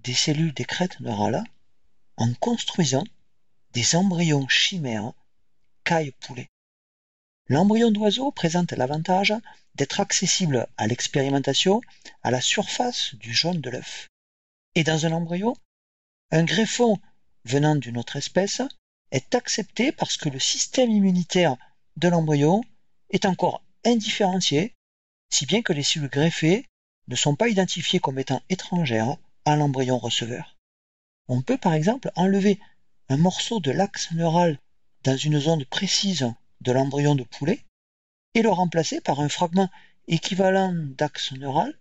des 0.00 0.14
cellules 0.14 0.52
des 0.52 0.64
crêtes 0.64 1.00
neurales 1.00 1.42
en 2.16 2.32
construisant 2.34 3.04
des 3.72 3.96
embryons 3.96 4.48
chimères 4.48 5.12
caille-poulet. 5.84 6.48
L'embryon 7.48 7.90
d'oiseau 7.90 8.30
présente 8.30 8.72
l'avantage 8.72 9.32
d'être 9.74 10.00
accessible 10.00 10.66
à 10.76 10.86
l'expérimentation 10.86 11.80
à 12.22 12.30
la 12.30 12.42
surface 12.42 13.14
du 13.14 13.32
jaune 13.32 13.60
de 13.60 13.70
l'œuf. 13.70 14.08
Et 14.74 14.84
dans 14.84 15.06
un 15.06 15.12
embryon, 15.12 15.56
un 16.30 16.44
greffon 16.44 16.98
venant 17.44 17.76
d'une 17.76 17.96
autre 17.96 18.16
espèce 18.16 18.60
est 19.10 19.34
accepté 19.34 19.92
parce 19.92 20.16
que 20.16 20.28
le 20.28 20.38
système 20.38 20.90
immunitaire 20.90 21.56
de 21.96 22.08
l'embryon 22.08 22.62
est 23.10 23.24
encore 23.24 23.62
indifférencié, 23.84 24.74
si 25.30 25.46
bien 25.46 25.62
que 25.62 25.72
les 25.72 25.82
cellules 25.82 26.08
greffées 26.08 26.66
ne 27.08 27.16
sont 27.16 27.36
pas 27.36 27.48
identifiées 27.48 28.00
comme 28.00 28.18
étant 28.18 28.42
étrangères 28.50 29.16
à 29.44 29.56
l'embryon 29.56 29.98
receveur. 29.98 30.56
On 31.28 31.42
peut 31.42 31.58
par 31.58 31.74
exemple 31.74 32.10
enlever 32.16 32.58
un 33.08 33.16
morceau 33.16 33.60
de 33.60 33.70
l'axe 33.70 34.12
neural 34.12 34.58
dans 35.04 35.16
une 35.16 35.40
zone 35.40 35.64
précise 35.64 36.30
de 36.60 36.72
l'embryon 36.72 37.14
de 37.14 37.24
poulet 37.24 37.64
et 38.34 38.42
le 38.42 38.50
remplacer 38.50 39.00
par 39.00 39.20
un 39.20 39.28
fragment 39.28 39.70
équivalent 40.06 40.72
d'axe 40.74 41.32
neural 41.32 41.78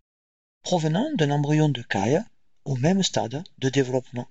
provenant 0.64 1.10
d'un 1.16 1.32
embryon 1.32 1.70
de 1.70 1.82
caille 1.82 2.22
au 2.66 2.76
même 2.76 3.04
stade 3.04 3.44
de 3.58 3.70
développement. 3.70 4.28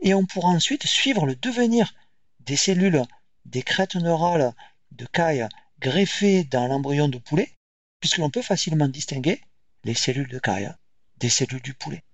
Et 0.00 0.14
on 0.14 0.26
pourra 0.26 0.50
ensuite 0.50 0.86
suivre 0.86 1.26
le 1.26 1.36
devenir 1.36 1.94
des 2.40 2.56
cellules 2.56 3.02
des 3.44 3.62
crêtes 3.62 3.96
neurales 3.96 4.54
de 4.92 5.06
caille 5.06 5.48
greffées 5.78 6.44
dans 6.44 6.66
l'embryon 6.66 7.08
de 7.08 7.18
poulet, 7.18 7.52
puisque 8.00 8.18
l'on 8.18 8.30
peut 8.30 8.42
facilement 8.42 8.88
distinguer 8.88 9.40
les 9.84 9.94
cellules 9.94 10.28
de 10.28 10.38
caille 10.38 10.72
des 11.18 11.28
cellules 11.28 11.62
du 11.62 11.74
poulet. 11.74 12.04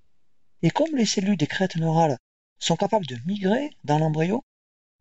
Et 0.63 0.71
comme 0.71 0.97
les 0.97 1.07
cellules 1.07 1.37
des 1.37 1.47
crêtes 1.47 1.77
neurales 1.77 2.19
sont 2.59 2.77
capables 2.77 3.07
de 3.07 3.19
migrer 3.27 3.71
dans 3.85 3.99
l'embryon, 3.99 4.43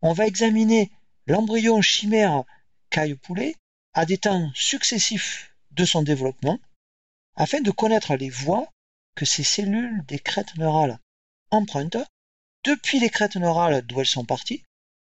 on 0.00 0.12
va 0.12 0.26
examiner 0.26 0.90
l'embryon 1.26 1.80
chimère 1.82 2.42
caille-poulet 2.90 3.54
à 3.94 4.04
des 4.06 4.18
temps 4.18 4.50
successifs 4.54 5.54
de 5.70 5.84
son 5.84 6.02
développement 6.02 6.58
afin 7.36 7.60
de 7.60 7.70
connaître 7.70 8.16
les 8.16 8.30
voies 8.30 8.68
que 9.14 9.24
ces 9.24 9.44
cellules 9.44 10.04
des 10.06 10.18
crêtes 10.18 10.56
neurales 10.56 10.98
empruntent 11.50 12.04
depuis 12.64 13.00
les 13.00 13.10
crêtes 13.10 13.36
neurales 13.36 13.82
d'où 13.82 14.00
elles 14.00 14.06
sont 14.06 14.24
parties 14.24 14.62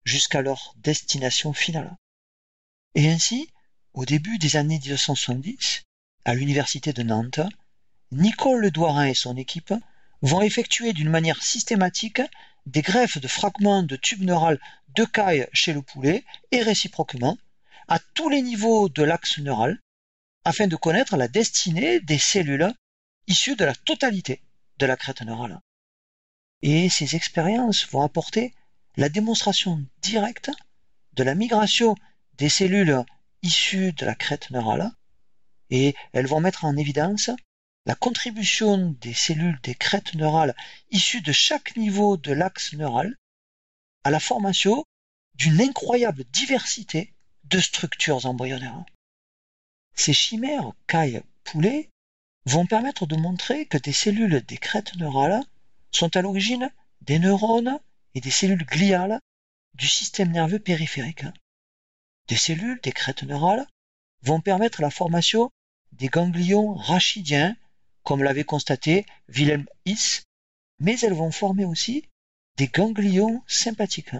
jusqu'à 0.04 0.42
leur 0.42 0.74
destination 0.76 1.52
finale. 1.52 1.94
Et 2.94 3.10
ainsi, 3.10 3.50
au 3.92 4.04
début 4.04 4.38
des 4.38 4.56
années 4.56 4.78
1970, 4.78 5.82
à 6.24 6.34
l'université 6.34 6.92
de 6.92 7.02
Nantes, 7.02 7.40
Nicole 8.12 8.60
Le 8.60 8.70
Douarin 8.70 9.06
et 9.06 9.14
son 9.14 9.36
équipe 9.36 9.74
vont 10.22 10.40
effectuer 10.40 10.92
d'une 10.92 11.10
manière 11.10 11.42
systématique 11.42 12.22
des 12.66 12.82
greffes 12.82 13.18
de 13.18 13.28
fragments 13.28 13.82
de 13.82 13.96
tubes 13.96 14.22
neural 14.22 14.58
de 14.94 15.04
caille 15.04 15.48
chez 15.52 15.72
le 15.72 15.82
poulet 15.82 16.24
et 16.50 16.62
réciproquement 16.62 17.36
à 17.88 17.98
tous 17.98 18.28
les 18.28 18.40
niveaux 18.40 18.88
de 18.88 19.02
l'axe 19.02 19.38
neural 19.38 19.78
afin 20.44 20.66
de 20.66 20.76
connaître 20.76 21.16
la 21.16 21.28
destinée 21.28 22.00
des 22.00 22.18
cellules 22.18 22.72
issues 23.26 23.56
de 23.56 23.64
la 23.64 23.74
totalité 23.74 24.40
de 24.78 24.86
la 24.86 24.96
crête 24.96 25.22
neurale. 25.22 25.60
Et 26.66 26.88
ces 26.88 27.14
expériences 27.14 27.86
vont 27.90 28.00
apporter 28.00 28.54
la 28.96 29.10
démonstration 29.10 29.84
directe 30.00 30.50
de 31.12 31.22
la 31.22 31.34
migration 31.34 31.94
des 32.38 32.48
cellules 32.48 33.04
issues 33.42 33.92
de 33.92 34.06
la 34.06 34.14
crête 34.14 34.50
neurale 34.50 34.90
et 35.68 35.94
elles 36.14 36.26
vont 36.26 36.40
mettre 36.40 36.64
en 36.64 36.78
évidence 36.78 37.28
la 37.84 37.94
contribution 37.94 38.96
des 39.02 39.12
cellules 39.12 39.60
des 39.62 39.74
crêtes 39.74 40.14
neurales 40.14 40.56
issues 40.90 41.20
de 41.20 41.32
chaque 41.32 41.76
niveau 41.76 42.16
de 42.16 42.32
l'axe 42.32 42.72
neural 42.72 43.14
à 44.02 44.10
la 44.10 44.18
formation 44.18 44.86
d'une 45.34 45.60
incroyable 45.60 46.24
diversité 46.32 47.12
de 47.44 47.60
structures 47.60 48.24
embryonnaires. 48.24 48.86
Ces 49.94 50.14
chimères 50.14 50.72
caille-poulet 50.86 51.90
vont 52.46 52.64
permettre 52.64 53.04
de 53.04 53.16
montrer 53.16 53.66
que 53.66 53.76
des 53.76 53.92
cellules 53.92 54.40
des 54.46 54.56
crêtes 54.56 54.96
neurales 54.96 55.42
sont 55.96 56.16
à 56.16 56.22
l'origine 56.22 56.70
des 57.02 57.18
neurones 57.18 57.78
et 58.14 58.20
des 58.20 58.30
cellules 58.30 58.64
gliales 58.64 59.20
du 59.74 59.88
système 59.88 60.30
nerveux 60.30 60.58
périphérique. 60.58 61.24
Des 62.28 62.36
cellules, 62.36 62.80
des 62.82 62.92
crêtes 62.92 63.22
neurales, 63.22 63.66
vont 64.22 64.40
permettre 64.40 64.80
la 64.80 64.90
formation 64.90 65.50
des 65.92 66.08
ganglions 66.08 66.74
rachidiens, 66.74 67.56
comme 68.02 68.22
l'avait 68.22 68.44
constaté 68.44 69.04
Wilhelm 69.28 69.66
His, 69.84 70.22
mais 70.78 70.98
elles 71.00 71.14
vont 71.14 71.30
former 71.30 71.64
aussi 71.64 72.08
des 72.56 72.68
ganglions 72.68 73.42
sympathiques. 73.46 74.16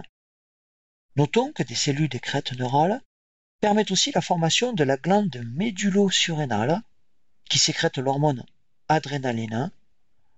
Notons 1.15 1.51
que 1.53 1.63
des 1.63 1.75
cellules 1.75 2.09
des 2.09 2.19
crêtes 2.19 2.53
neurales 2.53 3.01
permettent 3.61 3.91
aussi 3.91 4.11
la 4.11 4.21
formation 4.21 4.73
de 4.73 4.83
la 4.83 4.97
glande 4.97 5.41
médulo-surrénale 5.53 6.81
qui 7.49 7.57
sécrète 7.57 7.97
l'hormone 7.97 8.45
adrénaline, 8.89 9.71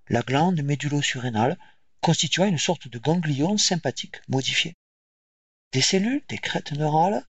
la 0.09 0.21
glande 0.21 0.61
médulo-surrénale 0.61 1.57
constituant 2.01 2.45
une 2.45 2.57
sorte 2.57 2.87
de 2.87 2.99
ganglion 2.99 3.57
sympathique 3.57 4.21
modifié. 4.27 4.75
Des 5.73 5.81
cellules 5.81 6.23
des 6.29 6.37
crêtes 6.37 6.71
neurales 6.71 7.25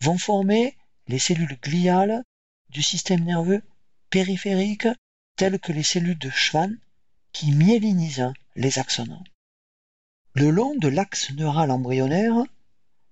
vont 0.00 0.18
former 0.18 0.76
les 1.08 1.18
cellules 1.18 1.58
gliales 1.62 2.22
du 2.68 2.82
système 2.82 3.24
nerveux 3.24 3.62
périphérique 4.10 4.88
telles 5.36 5.58
que 5.58 5.72
les 5.72 5.82
cellules 5.82 6.18
de 6.18 6.30
Schwann 6.30 6.78
qui 7.32 7.50
myélinisent 7.50 8.32
les 8.54 8.78
axones. 8.78 9.22
Le 10.34 10.50
long 10.50 10.74
de 10.76 10.88
l'axe 10.88 11.30
neural 11.32 11.70
embryonnaire, 11.70 12.44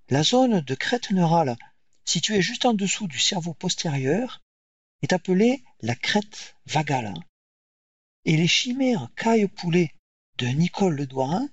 la 0.08 0.22
zone 0.22 0.60
de 0.60 0.74
crête 0.74 1.10
neurale 1.10 1.56
située 2.04 2.42
juste 2.42 2.64
en 2.64 2.74
dessous 2.74 3.08
du 3.08 3.18
cerveau 3.18 3.54
postérieur 3.54 4.40
est 5.02 5.12
appelée 5.12 5.64
la 5.80 5.94
crête 5.94 6.56
vagale. 6.66 7.14
Et 8.24 8.36
les 8.36 8.46
chimères 8.46 9.08
caille-poulet 9.16 9.92
de 10.38 10.46
Nicole 10.46 10.94
Ledouarin 10.94 11.48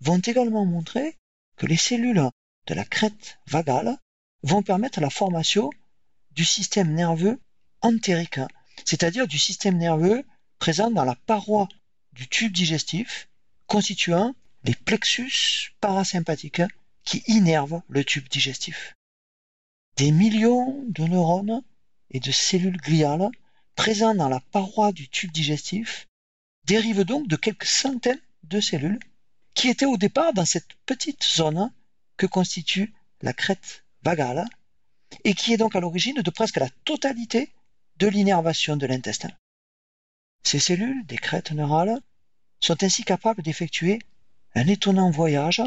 vont 0.00 0.18
également 0.18 0.66
montrer 0.66 1.16
que 1.56 1.66
les 1.66 1.76
cellules 1.76 2.28
de 2.66 2.74
la 2.74 2.84
crête 2.84 3.38
vagale 3.46 3.96
vont 4.42 4.62
permettre 4.62 5.00
la 5.00 5.10
formation 5.10 5.70
du 6.32 6.44
système 6.44 6.92
nerveux 6.92 7.40
entérique, 7.82 8.40
c'est-à-dire 8.84 9.28
du 9.28 9.38
système 9.38 9.78
nerveux 9.78 10.24
présent 10.58 10.90
dans 10.90 11.04
la 11.04 11.14
paroi 11.14 11.68
du 12.12 12.26
tube 12.28 12.52
digestif, 12.52 13.28
constituant 13.66 14.34
les 14.64 14.74
plexus 14.74 15.72
parasympathiques 15.80 16.62
qui 17.04 17.22
innervent 17.28 17.82
le 17.88 18.04
tube 18.04 18.28
digestif. 18.28 18.96
Des 19.96 20.10
millions 20.10 20.84
de 20.88 21.04
neurones 21.04 21.62
et 22.10 22.18
de 22.18 22.32
cellules 22.32 22.76
gliales 22.76 23.30
présents 23.76 24.14
dans 24.16 24.28
la 24.28 24.40
paroi 24.40 24.90
du 24.90 25.08
tube 25.08 25.30
digestif 25.30 26.07
dérivent 26.68 27.04
donc 27.04 27.26
de 27.28 27.36
quelques 27.36 27.64
centaines 27.64 28.20
de 28.44 28.60
cellules 28.60 29.00
qui 29.54 29.68
étaient 29.68 29.86
au 29.86 29.96
départ 29.96 30.34
dans 30.34 30.44
cette 30.44 30.74
petite 30.84 31.24
zone 31.24 31.72
que 32.18 32.26
constitue 32.26 32.92
la 33.22 33.32
crête 33.32 33.84
vagale 34.02 34.44
et 35.24 35.32
qui 35.32 35.54
est 35.54 35.56
donc 35.56 35.74
à 35.74 35.80
l'origine 35.80 36.20
de 36.20 36.30
presque 36.30 36.58
la 36.58 36.68
totalité 36.84 37.54
de 37.96 38.06
l'innervation 38.06 38.76
de 38.76 38.86
l'intestin. 38.86 39.30
Ces 40.44 40.58
cellules 40.58 41.06
des 41.06 41.16
crêtes 41.16 41.52
neurales 41.52 41.98
sont 42.60 42.82
ainsi 42.84 43.02
capables 43.02 43.42
d'effectuer 43.42 43.98
un 44.54 44.66
étonnant 44.66 45.10
voyage 45.10 45.62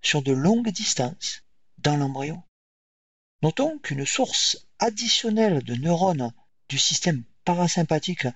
sur 0.00 0.22
de 0.22 0.32
longues 0.32 0.70
distances 0.70 1.42
dans 1.76 1.96
l'embryon. 1.96 2.42
Notons 3.42 3.78
qu'une 3.80 4.06
source 4.06 4.66
additionnelle 4.78 5.62
de 5.62 5.74
neurones 5.74 6.32
du 6.70 6.78
système 6.78 7.22
parasympathique 7.44 8.26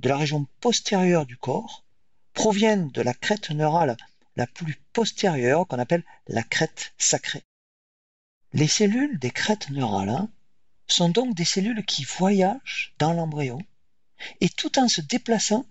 de 0.00 0.08
la 0.08 0.16
région 0.16 0.46
postérieure 0.60 1.26
du 1.26 1.36
corps 1.36 1.84
provient 2.32 2.78
de 2.78 3.02
la 3.02 3.12
crête 3.12 3.50
neurale 3.50 3.96
la 4.36 4.46
plus 4.46 4.76
postérieure 4.92 5.66
qu'on 5.66 5.78
appelle 5.78 6.04
la 6.26 6.42
crête 6.42 6.94
sacrée. 6.96 7.44
Les 8.52 8.68
cellules 8.68 9.18
des 9.18 9.30
crêtes 9.30 9.68
neurales 9.70 10.26
sont 10.86 11.10
donc 11.10 11.34
des 11.34 11.44
cellules 11.44 11.84
qui 11.84 12.04
voyagent 12.04 12.94
dans 12.98 13.12
l'embryon 13.12 13.60
et 14.40 14.48
tout 14.48 14.78
en 14.78 14.88
se 14.88 15.02
déplaçant, 15.02 15.66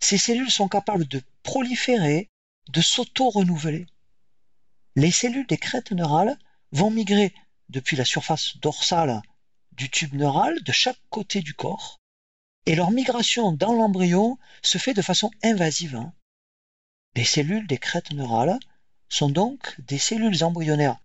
ces 0.00 0.18
cellules 0.18 0.50
sont 0.50 0.68
capables 0.68 1.06
de 1.06 1.22
proliférer, 1.42 2.28
de 2.68 2.80
s'auto-renouveler. 2.80 3.86
Les 4.96 5.10
cellules 5.10 5.46
des 5.46 5.56
crêtes 5.56 5.92
neurales 5.92 6.36
vont 6.72 6.90
migrer 6.90 7.32
depuis 7.68 7.96
la 7.96 8.04
surface 8.04 8.56
dorsale 8.58 9.22
du 9.72 9.88
tube 9.88 10.14
neural 10.14 10.62
de 10.62 10.72
chaque 10.72 11.00
côté 11.10 11.40
du 11.40 11.54
corps 11.54 12.00
et 12.68 12.74
leur 12.74 12.90
migration 12.90 13.50
dans 13.50 13.72
l'embryon 13.72 14.36
se 14.62 14.76
fait 14.76 14.92
de 14.92 15.00
façon 15.00 15.30
invasive. 15.42 16.04
Les 17.16 17.24
cellules 17.24 17.66
des 17.66 17.78
crêtes 17.78 18.12
neurales 18.12 18.58
sont 19.08 19.30
donc 19.30 19.74
des 19.80 19.96
cellules 19.96 20.44
embryonnaires 20.44 20.98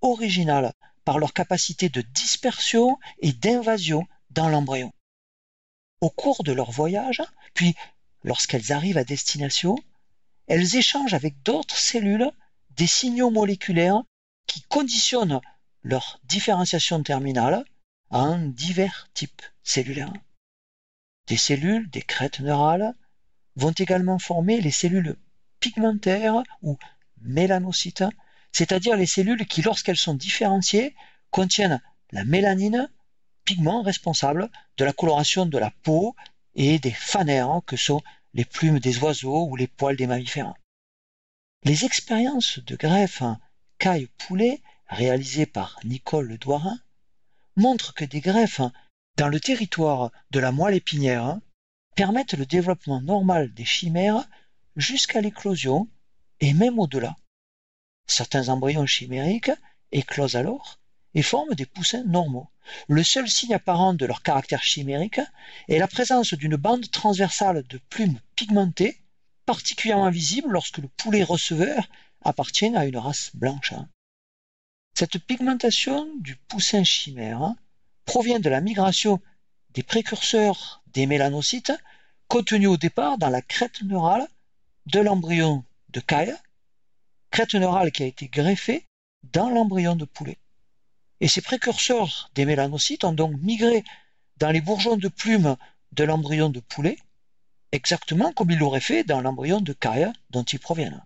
originales 0.00 0.72
par 1.04 1.18
leur 1.18 1.34
capacité 1.34 1.90
de 1.90 2.00
dispersion 2.00 2.98
et 3.18 3.34
d'invasion 3.34 4.06
dans 4.30 4.48
l'embryon. 4.48 4.92
Au 6.00 6.08
cours 6.08 6.42
de 6.42 6.52
leur 6.52 6.70
voyage, 6.70 7.22
puis 7.52 7.74
lorsqu'elles 8.24 8.72
arrivent 8.72 8.96
à 8.96 9.04
destination, 9.04 9.76
elles 10.46 10.76
échangent 10.76 11.12
avec 11.12 11.42
d'autres 11.42 11.76
cellules 11.76 12.30
des 12.70 12.86
signaux 12.86 13.30
moléculaires 13.30 14.02
qui 14.46 14.62
conditionnent 14.62 15.42
leur 15.82 16.18
différenciation 16.24 17.02
terminale 17.02 17.62
en 18.08 18.38
divers 18.38 19.10
types 19.12 19.42
cellulaires. 19.62 20.14
Des 21.30 21.36
cellules 21.36 21.88
des 21.90 22.02
crêtes 22.02 22.40
neurales 22.40 22.92
vont 23.54 23.70
également 23.70 24.18
former 24.18 24.60
les 24.60 24.72
cellules 24.72 25.16
pigmentaires 25.60 26.42
ou 26.60 26.76
mélanocytes 27.22 28.02
c'est-à-dire 28.50 28.96
les 28.96 29.06
cellules 29.06 29.46
qui, 29.46 29.62
lorsqu'elles 29.62 29.96
sont 29.96 30.14
différenciées, 30.14 30.96
contiennent 31.30 31.80
la 32.10 32.24
mélanine, 32.24 32.90
pigment 33.44 33.82
responsable 33.82 34.50
de 34.76 34.84
la 34.84 34.92
coloration 34.92 35.46
de 35.46 35.56
la 35.56 35.70
peau 35.70 36.16
et 36.56 36.80
des 36.80 36.90
phanères 36.90 37.60
que 37.64 37.76
sont 37.76 38.02
les 38.34 38.44
plumes 38.44 38.80
des 38.80 38.98
oiseaux 38.98 39.46
ou 39.46 39.54
les 39.54 39.68
poils 39.68 39.94
des 39.94 40.08
mammifères. 40.08 40.54
Les 41.62 41.84
expériences 41.84 42.58
de 42.58 42.74
greffe 42.74 43.22
caille-poulet 43.78 44.62
réalisées 44.88 45.46
par 45.46 45.78
Nicole 45.84 46.38
Douarin 46.38 46.80
montrent 47.54 47.94
que 47.94 48.04
des 48.04 48.20
greffes 48.20 48.62
dans 49.20 49.28
le 49.28 49.38
territoire 49.38 50.10
de 50.30 50.40
la 50.40 50.50
moelle 50.50 50.76
épinière 50.76 51.38
permettent 51.94 52.32
le 52.32 52.46
développement 52.46 53.02
normal 53.02 53.52
des 53.52 53.66
chimères 53.66 54.26
jusqu'à 54.76 55.20
l'éclosion 55.20 55.90
et 56.40 56.54
même 56.54 56.78
au-delà. 56.78 57.14
Certains 58.06 58.48
embryons 58.48 58.86
chimériques 58.86 59.50
éclosent 59.92 60.36
alors 60.36 60.78
et 61.12 61.20
forment 61.20 61.54
des 61.54 61.66
poussins 61.66 62.02
normaux. 62.04 62.48
Le 62.88 63.02
seul 63.02 63.28
signe 63.28 63.52
apparent 63.52 63.92
de 63.92 64.06
leur 64.06 64.22
caractère 64.22 64.62
chimérique 64.62 65.20
est 65.68 65.78
la 65.78 65.86
présence 65.86 66.32
d'une 66.32 66.56
bande 66.56 66.90
transversale 66.90 67.62
de 67.64 67.76
plumes 67.90 68.20
pigmentées, 68.36 69.02
particulièrement 69.44 70.08
visible 70.08 70.48
lorsque 70.48 70.78
le 70.78 70.88
poulet 70.88 71.24
receveur 71.24 71.90
appartient 72.22 72.74
à 72.74 72.86
une 72.86 72.96
race 72.96 73.32
blanche. 73.34 73.74
Cette 74.94 75.18
pigmentation 75.18 76.10
du 76.20 76.36
poussin 76.36 76.84
chimère 76.84 77.54
provient 78.10 78.40
de 78.40 78.50
la 78.50 78.60
migration 78.60 79.20
des 79.72 79.84
précurseurs 79.84 80.82
des 80.88 81.06
mélanocytes 81.06 81.72
contenus 82.26 82.68
au 82.68 82.76
départ 82.76 83.18
dans 83.18 83.28
la 83.28 83.40
crête 83.40 83.82
neurale 83.82 84.26
de 84.86 84.98
l'embryon 84.98 85.62
de 85.90 86.00
caille 86.00 86.34
crête 87.30 87.54
neurale 87.54 87.92
qui 87.92 88.02
a 88.02 88.06
été 88.06 88.26
greffée 88.26 88.84
dans 89.32 89.48
l'embryon 89.48 89.94
de 89.94 90.06
poulet. 90.06 90.38
Et 91.20 91.28
ces 91.28 91.40
précurseurs 91.40 92.32
des 92.34 92.46
mélanocytes 92.46 93.04
ont 93.04 93.12
donc 93.12 93.40
migré 93.42 93.84
dans 94.38 94.50
les 94.50 94.60
bourgeons 94.60 94.96
de 94.96 95.06
plumes 95.06 95.56
de 95.92 96.02
l'embryon 96.02 96.48
de 96.48 96.58
poulet, 96.58 96.98
exactement 97.70 98.32
comme 98.32 98.50
ils 98.50 98.58
l'auraient 98.58 98.80
fait 98.80 99.04
dans 99.04 99.20
l'embryon 99.20 99.60
de 99.60 99.72
caille 99.72 100.10
dont 100.30 100.42
ils 100.42 100.58
proviennent. 100.58 101.04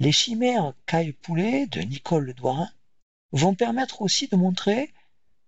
Les 0.00 0.10
chimères 0.10 0.74
caille-poulet 0.86 1.68
de 1.68 1.80
Nicole 1.82 2.34
Douarin 2.34 2.72
vont 3.30 3.54
permettre 3.54 4.02
aussi 4.02 4.26
de 4.26 4.34
montrer 4.34 4.92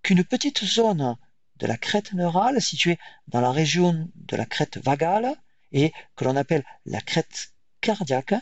qu'une 0.05 0.23
petite 0.23 0.64
zone 0.64 1.17
de 1.57 1.67
la 1.67 1.79
crête 1.79 2.12
neurale 2.12 2.61
située 2.61 2.99
dans 3.27 3.40
la 3.40 3.51
région 3.51 4.11
de 4.14 4.37
la 4.37 4.45
crête 4.45 4.77
vagale 4.77 5.35
et 5.73 5.93
que 6.14 6.25
l'on 6.25 6.37
appelle 6.37 6.64
la 6.85 7.01
crête 7.01 7.55
cardiaque 7.81 8.35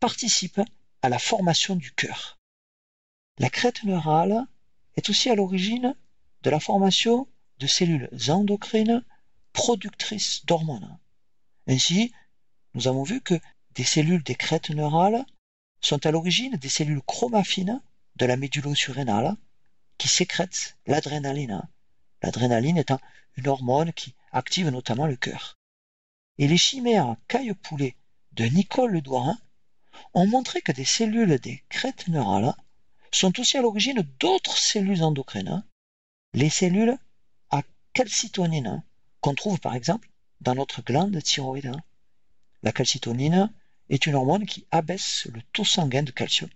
participe 0.00 0.60
à 1.00 1.08
la 1.08 1.18
formation 1.18 1.76
du 1.76 1.92
cœur. 1.92 2.38
La 3.38 3.48
crête 3.48 3.84
neurale 3.84 4.46
est 4.96 5.08
aussi 5.08 5.30
à 5.30 5.34
l'origine 5.34 5.96
de 6.42 6.50
la 6.50 6.60
formation 6.60 7.26
de 7.58 7.66
cellules 7.66 8.10
endocrines 8.28 9.02
productrices 9.54 10.44
d'hormones. 10.44 10.98
Ainsi, 11.66 12.12
nous 12.74 12.86
avons 12.86 13.02
vu 13.02 13.22
que 13.22 13.40
des 13.74 13.84
cellules 13.84 14.22
des 14.22 14.34
crêtes 14.34 14.70
neurales 14.70 15.24
sont 15.80 16.04
à 16.04 16.10
l'origine 16.10 16.56
des 16.56 16.68
cellules 16.68 17.02
chromaffines 17.02 17.80
de 18.16 18.26
la 18.26 18.36
médulo-surrénale 18.36 19.36
qui 19.98 20.08
sécrètent 20.08 20.76
l'adrénaline, 20.86 21.62
l'adrénaline 22.22 22.78
étant 22.78 23.00
une 23.36 23.48
hormone 23.48 23.92
qui 23.92 24.14
active 24.32 24.68
notamment 24.68 25.06
le 25.06 25.16
cœur. 25.16 25.58
Et 26.38 26.46
les 26.48 26.56
chimères 26.56 27.16
caille-poulet 27.26 27.96
de 28.32 28.44
Nicole 28.44 28.92
Ledouarin 28.92 29.38
ont 30.14 30.26
montré 30.26 30.60
que 30.62 30.72
des 30.72 30.84
cellules 30.84 31.38
des 31.38 31.64
crêtes 31.68 32.08
neurales 32.08 32.54
sont 33.10 33.38
aussi 33.40 33.56
à 33.56 33.62
l'origine 33.62 34.06
d'autres 34.20 34.56
cellules 34.56 35.02
endocrines, 35.02 35.64
les 36.34 36.50
cellules 36.50 36.96
à 37.50 37.62
calcitonine, 37.92 38.82
qu'on 39.20 39.34
trouve 39.34 39.58
par 39.58 39.74
exemple 39.74 40.08
dans 40.40 40.54
notre 40.54 40.82
glande 40.82 41.20
thyroïde. 41.22 41.72
La 42.62 42.72
calcitonine 42.72 43.52
est 43.88 44.06
une 44.06 44.14
hormone 44.14 44.46
qui 44.46 44.66
abaisse 44.70 45.26
le 45.32 45.42
taux 45.52 45.64
sanguin 45.64 46.02
de 46.02 46.10
calcium. 46.10 46.50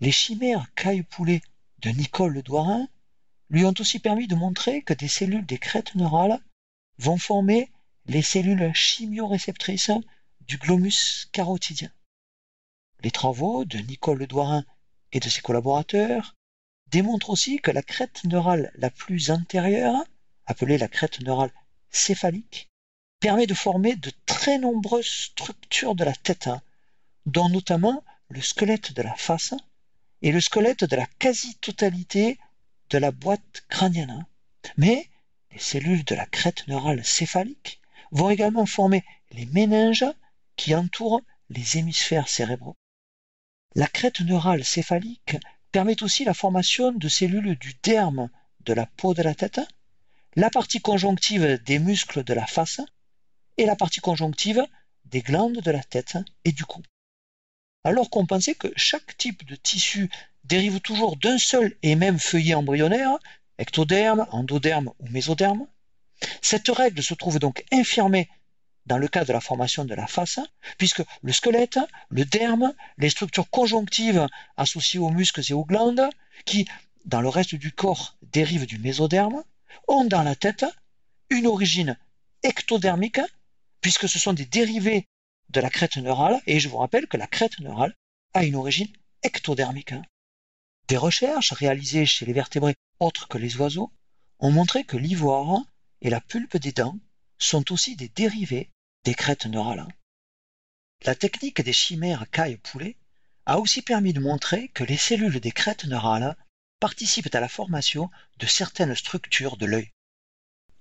Les 0.00 0.12
chimères 0.12 0.72
caille-poulet 0.74 1.42
de 1.82 1.90
Nicole 1.90 2.32
Le 2.32 2.42
Douarin 2.42 2.88
lui 3.50 3.64
ont 3.64 3.74
aussi 3.78 3.98
permis 3.98 4.28
de 4.28 4.34
montrer 4.34 4.82
que 4.82 4.94
des 4.94 5.08
cellules 5.08 5.44
des 5.44 5.58
crêtes 5.58 5.94
neurales 5.94 6.40
vont 6.98 7.18
former 7.18 7.70
les 8.06 8.22
cellules 8.22 8.72
chimioréceptrices 8.72 9.90
du 10.40 10.58
glomus 10.58 11.28
carotidien. 11.32 11.90
Les 13.02 13.10
travaux 13.10 13.64
de 13.64 13.78
Nicole 13.78 14.18
Le 14.18 14.26
Douarin 14.26 14.64
et 15.10 15.20
de 15.20 15.28
ses 15.28 15.42
collaborateurs 15.42 16.36
démontrent 16.88 17.30
aussi 17.30 17.58
que 17.58 17.70
la 17.70 17.82
crête 17.82 18.24
neurale 18.24 18.70
la 18.76 18.90
plus 18.90 19.30
antérieure, 19.30 20.04
appelée 20.46 20.78
la 20.78 20.88
crête 20.88 21.20
neurale 21.20 21.52
céphalique, 21.90 22.70
permet 23.18 23.46
de 23.46 23.54
former 23.54 23.96
de 23.96 24.12
très 24.26 24.58
nombreuses 24.58 25.06
structures 25.06 25.94
de 25.94 26.04
la 26.04 26.14
tête, 26.14 26.46
hein, 26.46 26.62
dont 27.26 27.48
notamment 27.48 28.04
le 28.28 28.40
squelette 28.40 28.92
de 28.92 29.02
la 29.02 29.14
face 29.14 29.54
et 30.22 30.32
le 30.32 30.40
squelette 30.40 30.84
de 30.84 30.96
la 30.96 31.06
quasi-totalité 31.18 32.38
de 32.90 32.98
la 32.98 33.10
boîte 33.10 33.64
crânienne. 33.68 34.24
Mais 34.76 35.08
les 35.50 35.58
cellules 35.58 36.04
de 36.04 36.14
la 36.14 36.26
crête 36.26 36.66
neurale 36.68 37.04
céphalique 37.04 37.80
vont 38.12 38.30
également 38.30 38.66
former 38.66 39.04
les 39.32 39.46
méninges 39.46 40.06
qui 40.56 40.74
entourent 40.74 41.20
les 41.50 41.78
hémisphères 41.78 42.28
cérébraux. 42.28 42.76
La 43.74 43.86
crête 43.86 44.20
neurale 44.20 44.64
céphalique 44.64 45.36
permet 45.72 46.02
aussi 46.02 46.24
la 46.24 46.34
formation 46.34 46.92
de 46.92 47.08
cellules 47.08 47.56
du 47.58 47.74
derme 47.82 48.28
de 48.60 48.74
la 48.74 48.86
peau 48.86 49.14
de 49.14 49.22
la 49.22 49.34
tête, 49.34 49.60
la 50.36 50.50
partie 50.50 50.80
conjonctive 50.80 51.60
des 51.64 51.78
muscles 51.78 52.22
de 52.22 52.34
la 52.34 52.46
face 52.46 52.80
et 53.56 53.66
la 53.66 53.76
partie 53.76 54.00
conjonctive 54.00 54.64
des 55.06 55.22
glandes 55.22 55.60
de 55.60 55.70
la 55.70 55.82
tête 55.82 56.16
et 56.44 56.52
du 56.52 56.64
cou. 56.64 56.82
Alors 57.84 58.10
qu'on 58.10 58.26
pensait 58.26 58.54
que 58.54 58.68
chaque 58.76 59.16
type 59.16 59.44
de 59.44 59.56
tissu 59.56 60.08
dérive 60.44 60.80
toujours 60.80 61.16
d'un 61.16 61.38
seul 61.38 61.76
et 61.82 61.96
même 61.96 62.18
feuillet 62.18 62.54
embryonnaire, 62.54 63.18
ectoderme, 63.58 64.26
endoderme 64.30 64.92
ou 65.00 65.08
mésoderme, 65.08 65.66
cette 66.40 66.68
règle 66.68 67.02
se 67.02 67.14
trouve 67.14 67.38
donc 67.38 67.64
infirmée 67.72 68.28
dans 68.86 68.98
le 68.98 69.08
cas 69.08 69.24
de 69.24 69.32
la 69.32 69.40
formation 69.40 69.84
de 69.84 69.94
la 69.94 70.06
face, 70.06 70.40
puisque 70.78 71.02
le 71.22 71.32
squelette, 71.32 71.78
le 72.08 72.24
derme, 72.24 72.72
les 72.98 73.10
structures 73.10 73.50
conjonctives 73.50 74.26
associées 74.56 75.00
aux 75.00 75.10
muscles 75.10 75.42
et 75.48 75.54
aux 75.54 75.64
glandes, 75.64 76.08
qui, 76.44 76.66
dans 77.04 77.20
le 77.20 77.28
reste 77.28 77.54
du 77.54 77.72
corps, 77.72 78.16
dérivent 78.22 78.66
du 78.66 78.78
mésoderme, 78.78 79.42
ont 79.88 80.04
dans 80.04 80.22
la 80.22 80.34
tête 80.34 80.64
une 81.30 81.46
origine 81.46 81.96
ectodermique, 82.42 83.20
puisque 83.80 84.08
ce 84.08 84.18
sont 84.18 84.32
des 84.32 84.46
dérivés 84.46 85.06
de 85.52 85.60
la 85.60 85.70
crête 85.70 85.96
neurale, 85.96 86.40
et 86.46 86.60
je 86.60 86.68
vous 86.68 86.78
rappelle 86.78 87.06
que 87.06 87.16
la 87.16 87.26
crête 87.26 87.58
neurale 87.60 87.94
a 88.34 88.44
une 88.44 88.56
origine 88.56 88.92
ectodermique. 89.22 89.94
Des 90.88 90.96
recherches 90.96 91.52
réalisées 91.52 92.06
chez 92.06 92.26
les 92.26 92.32
vertébrés 92.32 92.74
autres 92.98 93.28
que 93.28 93.38
les 93.38 93.56
oiseaux 93.56 93.92
ont 94.38 94.50
montré 94.50 94.84
que 94.84 94.96
l'ivoire 94.96 95.62
et 96.00 96.10
la 96.10 96.20
pulpe 96.20 96.56
des 96.56 96.72
dents 96.72 96.98
sont 97.38 97.72
aussi 97.72 97.96
des 97.96 98.08
dérivés 98.08 98.70
des 99.04 99.14
crêtes 99.14 99.46
neurales. 99.46 99.86
La 101.04 101.14
technique 101.14 101.60
des 101.60 101.72
chimères 101.72 102.30
caille-poulet 102.30 102.96
a 103.46 103.58
aussi 103.58 103.82
permis 103.82 104.12
de 104.12 104.20
montrer 104.20 104.68
que 104.68 104.84
les 104.84 104.96
cellules 104.96 105.40
des 105.40 105.50
crêtes 105.50 105.84
neurales 105.84 106.36
participent 106.80 107.34
à 107.34 107.40
la 107.40 107.48
formation 107.48 108.10
de 108.38 108.46
certaines 108.46 108.94
structures 108.94 109.56
de 109.56 109.66
l'œil. 109.66 109.90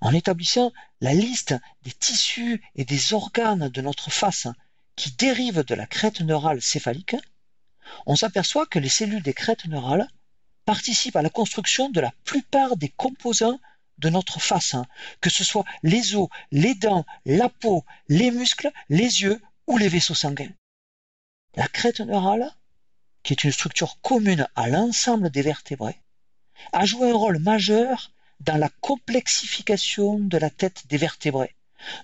En 0.01 0.13
établissant 0.13 0.73
la 0.99 1.13
liste 1.13 1.55
des 1.83 1.91
tissus 1.91 2.61
et 2.75 2.85
des 2.85 3.13
organes 3.13 3.69
de 3.69 3.81
notre 3.81 4.11
face 4.11 4.47
qui 4.95 5.11
dérivent 5.11 5.63
de 5.63 5.75
la 5.75 5.85
crête 5.85 6.21
neurale 6.21 6.61
céphalique, 6.61 7.15
on 8.05 8.15
s'aperçoit 8.15 8.65
que 8.65 8.79
les 8.79 8.89
cellules 8.89 9.21
des 9.21 9.33
crêtes 9.33 9.65
neurales 9.65 10.07
participent 10.65 11.15
à 11.15 11.21
la 11.21 11.29
construction 11.29 11.89
de 11.89 12.01
la 12.01 12.11
plupart 12.23 12.77
des 12.77 12.89
composants 12.89 13.59
de 13.99 14.09
notre 14.09 14.41
face, 14.41 14.73
hein. 14.73 14.85
que 15.21 15.29
ce 15.29 15.43
soit 15.43 15.65
les 15.83 16.15
os, 16.15 16.29
les 16.51 16.73
dents, 16.73 17.05
la 17.25 17.49
peau, 17.49 17.85
les 18.07 18.31
muscles, 18.31 18.71
les 18.89 19.21
yeux 19.21 19.39
ou 19.67 19.77
les 19.77 19.87
vaisseaux 19.87 20.15
sanguins. 20.15 20.51
La 21.55 21.67
crête 21.67 21.99
neurale, 21.99 22.55
qui 23.23 23.33
est 23.33 23.43
une 23.43 23.51
structure 23.51 24.01
commune 24.01 24.47
à 24.55 24.67
l'ensemble 24.67 25.29
des 25.29 25.43
vertébrés, 25.43 25.99
a 26.73 26.85
joué 26.85 27.11
un 27.11 27.15
rôle 27.15 27.37
majeur 27.39 28.11
dans 28.41 28.57
la 28.57 28.69
complexification 28.81 30.19
de 30.19 30.37
la 30.37 30.49
tête 30.49 30.87
des 30.87 30.97
vertébrés, 30.97 31.55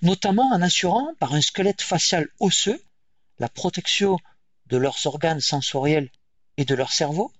notamment 0.01 0.47
en 0.53 0.61
assurant 0.61 1.13
par 1.19 1.33
un 1.33 1.41
squelette 1.41 1.81
facial 1.81 2.27
osseux 2.39 2.81
la 3.39 3.49
protection 3.49 4.17
de 4.67 4.77
leurs 4.77 5.05
organes 5.05 5.39
sensoriels 5.39 6.09
et 6.57 6.65
de 6.65 6.75
leur 6.75 6.91
cerveau, 6.91 7.31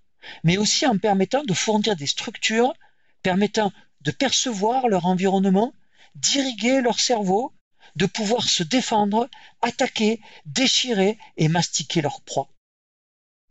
mais 0.43 0.57
aussi 0.57 0.85
en 0.85 0.97
permettant 0.97 1.43
de 1.43 1.53
fournir 1.53 1.95
des 1.95 2.07
structures 2.07 2.73
permettant 3.21 3.71
de 4.01 4.11
percevoir 4.11 4.87
leur 4.87 5.05
environnement, 5.05 5.73
d'irriguer 6.15 6.81
leur 6.81 6.99
cerveau, 6.99 7.53
de 7.95 8.05
pouvoir 8.05 8.47
se 8.47 8.63
défendre, 8.63 9.29
attaquer, 9.61 10.21
déchirer 10.45 11.17
et 11.35 11.47
mastiquer 11.47 12.01
leur 12.01 12.21
proie. 12.21 12.49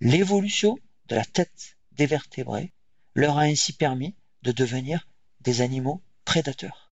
L'évolution 0.01 0.79
de 1.07 1.17
la 1.17 1.25
tête 1.25 1.77
des 1.93 2.07
vertébrés 2.07 2.73
leur 3.15 3.39
a 3.39 3.43
ainsi 3.43 3.73
permis 3.73 4.15
de 4.43 4.53
devenir 4.53 5.07
des 5.47 5.61
animaux 5.61 6.03
prédateurs. 6.25 6.91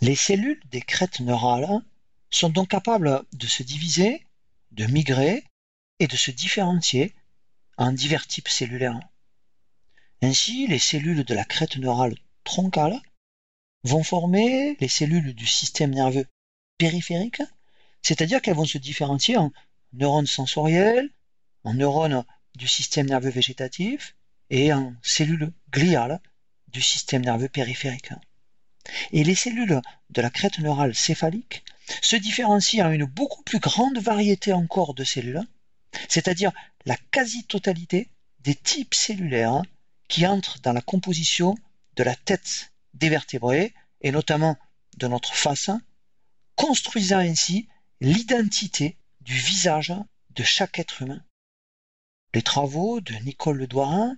Les 0.00 0.16
cellules 0.16 0.60
des 0.70 0.82
crêtes 0.82 1.20
neurales 1.20 1.80
sont 2.28 2.50
donc 2.50 2.68
capables 2.68 3.24
de 3.32 3.46
se 3.46 3.62
diviser, 3.62 4.26
de 4.72 4.86
migrer 4.86 5.44
et 6.00 6.08
de 6.08 6.16
se 6.16 6.32
différencier 6.32 7.14
en 7.76 7.92
divers 7.92 8.26
types 8.26 8.48
cellulaires. 8.48 8.98
Ainsi, 10.20 10.66
les 10.66 10.80
cellules 10.80 11.24
de 11.24 11.34
la 11.34 11.44
crête 11.44 11.76
neurale 11.76 12.16
troncales 12.42 13.00
vont 13.84 14.02
former 14.02 14.76
les 14.80 14.88
cellules 14.88 15.34
du 15.34 15.46
système 15.46 15.94
nerveux 15.94 16.26
périphérique, 16.76 17.42
c'est-à-dire 18.02 18.42
qu'elles 18.42 18.56
vont 18.56 18.64
se 18.64 18.78
différencier 18.78 19.36
en 19.36 19.52
neurones 19.92 20.26
sensoriels, 20.26 21.08
en 21.62 21.74
neurones 21.74 22.24
du 22.56 22.66
système 22.66 23.06
nerveux 23.06 23.30
végétatif 23.30 24.16
et 24.50 24.72
en 24.72 24.92
cellules 25.02 25.52
gliales 25.70 26.20
du 26.72 26.80
système 26.80 27.24
nerveux 27.24 27.48
périphérique. 27.48 28.12
Et 29.12 29.24
les 29.24 29.34
cellules 29.34 29.80
de 30.10 30.22
la 30.22 30.30
crête 30.30 30.58
neurale 30.58 30.94
céphalique 30.94 31.64
se 32.02 32.16
différencient 32.16 32.86
en 32.86 32.90
une 32.90 33.04
beaucoup 33.04 33.42
plus 33.42 33.58
grande 33.58 33.98
variété 33.98 34.52
encore 34.52 34.94
de 34.94 35.04
cellules, 35.04 35.42
c'est-à-dire 36.08 36.52
la 36.86 36.96
quasi-totalité 37.10 38.08
des 38.40 38.54
types 38.54 38.94
cellulaires 38.94 39.62
qui 40.08 40.26
entrent 40.26 40.60
dans 40.60 40.72
la 40.72 40.80
composition 40.80 41.56
de 41.96 42.02
la 42.02 42.14
tête 42.14 42.72
des 42.94 43.08
vertébrés, 43.08 43.74
et 44.00 44.12
notamment 44.12 44.56
de 44.96 45.06
notre 45.06 45.34
face, 45.34 45.70
construisant 46.56 47.18
ainsi 47.18 47.68
l'identité 48.00 48.96
du 49.20 49.34
visage 49.34 49.92
de 50.30 50.42
chaque 50.42 50.78
être 50.78 51.02
humain. 51.02 51.22
Les 52.34 52.42
travaux 52.42 53.00
de 53.00 53.14
Nicole 53.24 53.58
Le 53.58 53.66
Douarin, 53.66 54.16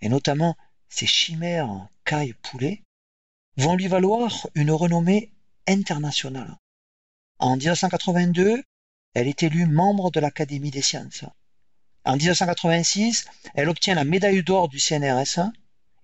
et 0.00 0.08
notamment 0.08 0.56
ses 0.88 1.06
chimères 1.06 1.88
caille-poulet, 2.04 2.82
vont 3.56 3.76
lui 3.76 3.88
valoir 3.88 4.48
une 4.54 4.70
renommée 4.70 5.30
internationale. 5.66 6.56
En 7.38 7.56
1982, 7.56 8.62
elle 9.14 9.28
est 9.28 9.42
élue 9.42 9.66
membre 9.66 10.10
de 10.10 10.20
l'Académie 10.20 10.70
des 10.70 10.82
sciences. 10.82 11.24
En 12.04 12.16
1986, 12.16 13.26
elle 13.54 13.68
obtient 13.68 13.94
la 13.94 14.04
médaille 14.04 14.42
d'or 14.42 14.68
du 14.68 14.78
CNRS 14.78 15.40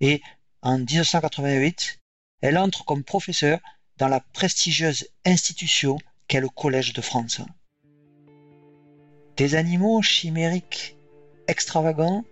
et 0.01 0.21
en 0.63 0.79
1988, 0.79 2.01
elle 2.41 2.59
entre 2.59 2.85
comme 2.85 3.05
professeure 3.05 3.61
dans 3.97 4.09
la 4.09 4.21
prestigieuse 4.21 5.09
institution 5.25 5.99
qu'est 6.29 6.41
le 6.41 6.49
Collège 6.49 6.93
de 6.93 7.01
France. 7.01 7.41
Des 9.37 9.55
animaux 9.55 10.03
chimériques 10.03 10.97
extravagants, 11.49 12.25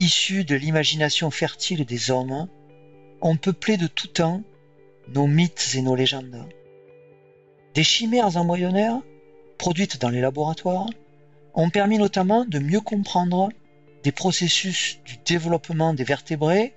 issus 0.00 0.44
de 0.44 0.56
l'imagination 0.56 1.30
fertile 1.30 1.84
des 1.84 2.10
hommes, 2.10 2.48
ont 3.20 3.36
peuplé 3.36 3.76
de 3.76 3.86
tout 3.86 4.08
temps 4.08 4.42
nos 5.08 5.26
mythes 5.26 5.74
et 5.74 5.82
nos 5.82 5.94
légendes. 5.94 6.48
Des 7.74 7.84
chimères 7.84 8.36
embryonnaires, 8.36 8.98
produites 9.58 10.00
dans 10.00 10.08
les 10.08 10.20
laboratoires, 10.20 10.88
ont 11.54 11.70
permis 11.70 11.98
notamment 11.98 12.44
de 12.44 12.58
mieux 12.58 12.80
comprendre 12.80 13.50
des 14.02 14.12
processus 14.12 15.00
du 15.04 15.18
développement 15.26 15.92
des 15.92 16.04
vertébrés 16.04 16.72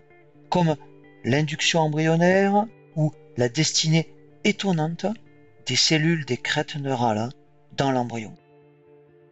comme 0.50 0.76
l'induction 1.24 1.80
embryonnaire 1.80 2.68
ou 2.96 3.12
la 3.38 3.50
destinée 3.50 4.10
étonnante 4.44 5.06
des 5.66 5.76
cellules 5.76 6.26
des 6.26 6.38
crêtes 6.38 6.76
neurales 6.76 7.30
dans 7.78 7.92
l'embryon. 7.92 8.36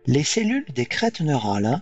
Les 0.05 0.23
cellules 0.23 0.65
des 0.73 0.85
crêtes 0.85 1.21
neurales 1.21 1.81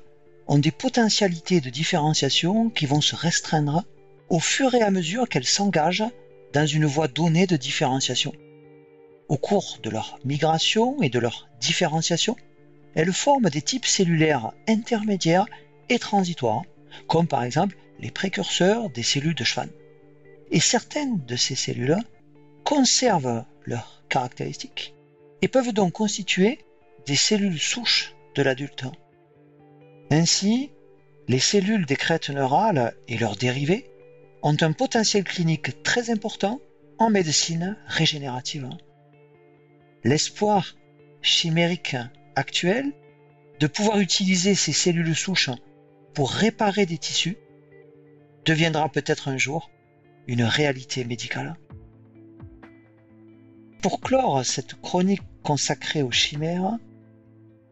ont 0.49 0.57
des 0.57 0.71
potentialités 0.71 1.61
de 1.61 1.69
différenciation 1.69 2.71
qui 2.71 2.87
vont 2.87 3.01
se 3.01 3.15
restreindre 3.15 3.83
au 4.29 4.39
fur 4.39 4.73
et 4.73 4.81
à 4.81 4.89
mesure 4.89 5.29
qu'elles 5.29 5.45
s'engagent 5.45 6.09
dans 6.53 6.65
une 6.65 6.85
voie 6.85 7.07
donnée 7.07 7.45
de 7.45 7.55
différenciation. 7.55 8.33
Au 9.27 9.37
cours 9.37 9.77
de 9.83 9.91
leur 9.91 10.17
migration 10.25 11.01
et 11.03 11.09
de 11.09 11.19
leur 11.19 11.47
différenciation, 11.61 12.35
elles 12.95 13.13
forment 13.13 13.51
des 13.51 13.61
types 13.61 13.85
cellulaires 13.85 14.51
intermédiaires 14.67 15.45
et 15.87 15.99
transitoires, 15.99 16.63
comme 17.07 17.27
par 17.27 17.43
exemple 17.43 17.77
les 17.99 18.09
précurseurs 18.09 18.89
des 18.89 19.03
cellules 19.03 19.35
de 19.35 19.43
Schwann. 19.43 19.69
Et 20.49 20.59
certaines 20.59 21.23
de 21.25 21.35
ces 21.35 21.53
cellules 21.53 21.97
conservent 22.63 23.45
leurs 23.65 24.03
caractéristiques 24.09 24.95
et 25.43 25.47
peuvent 25.47 25.73
donc 25.73 25.93
constituer 25.93 26.57
des 27.05 27.15
cellules 27.15 27.59
souches 27.59 28.15
de 28.33 28.41
l'adulte. 28.41 28.85
Ainsi, 30.12 30.72
les 31.28 31.39
cellules 31.39 31.86
des 31.86 31.95
crêtes 31.95 32.30
neurales 32.30 32.95
et 33.07 33.18
leurs 33.18 33.36
dérivés 33.36 33.91
ont 34.41 34.57
un 34.62 34.72
potentiel 34.72 35.24
clinique 35.24 35.84
très 35.84 36.10
important 36.10 36.60
en 36.97 37.10
médecine 37.10 37.78
régénérative. 37.88 38.70
L'espoir 40.03 40.76
chimérique 41.22 41.95
actuel 42.36 42.91
de 43.60 43.68
pouvoir 43.68 43.99
utiliser 43.99 44.55
ces 44.55 44.74
cellules 44.74 45.16
souches 45.16 45.51
pour 46.14 46.32
réparer 46.32 46.86
des 46.86 46.97
tissus 46.97 47.38
deviendra 48.45 48.89
peut-être 48.89 49.28
un 49.28 49.38
jour 49.38 49.70
une 50.28 50.43
réalité 50.43 51.03
médicale. 51.03 51.55
Pour 53.82 54.01
clore 54.01 54.45
cette 54.45 54.76
chronique 54.82 55.22
consacrée 55.43 56.01
aux 56.01 56.12
chimères, 56.12 56.78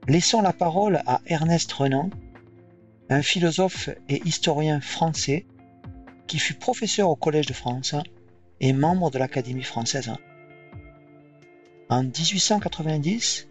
laissons 0.08 0.42
la 0.42 0.54
parole 0.54 1.02
à 1.06 1.22
Ernest 1.26 1.72
Renan, 1.72 2.10
un 3.10 3.22
philosophe 3.22 3.90
et 4.10 4.22
historien 4.26 4.82
français 4.82 5.46
qui 6.28 6.40
fut 6.40 6.56
professeur 6.56 7.10
au 7.10 7.16
Collège 7.16 7.46
de 7.46 7.54
France 7.54 7.96
et 8.60 8.74
membre 8.74 9.12
de 9.12 9.20
l'Académie 9.20 9.64
française. 9.64 10.12
En 11.90 12.04
1890, 12.04 13.48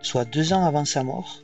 soit 0.00 0.24
deux 0.24 0.52
ans 0.52 0.64
avant 0.64 0.84
sa 0.84 1.02
mort, 1.02 1.42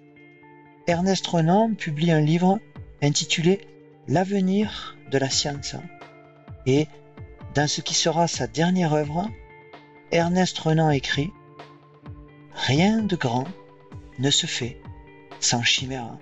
Ernest 0.87 1.27
Renan 1.27 1.75
publie 1.75 2.13
un 2.13 2.21
livre 2.21 2.61
intitulé 3.03 3.61
L'avenir 4.09 4.97
de 5.11 5.19
la 5.19 5.29
science. 5.29 5.75
Et 6.65 6.87
dans 7.55 7.67
ce 7.67 7.81
qui 7.81 7.95
sera 7.95 8.29
sa 8.29 8.47
dernière 8.47 8.95
œuvre, 8.95 9.29
Ernest 10.13 10.57
Renan 10.59 10.91
écrit 10.91 11.33
Rien 12.55 13.03
de 13.03 13.17
grand 13.17 13.49
ne 14.21 14.31
se 14.31 14.47
fait 14.47 14.81
sans 15.41 15.65
chimère. 15.65 16.17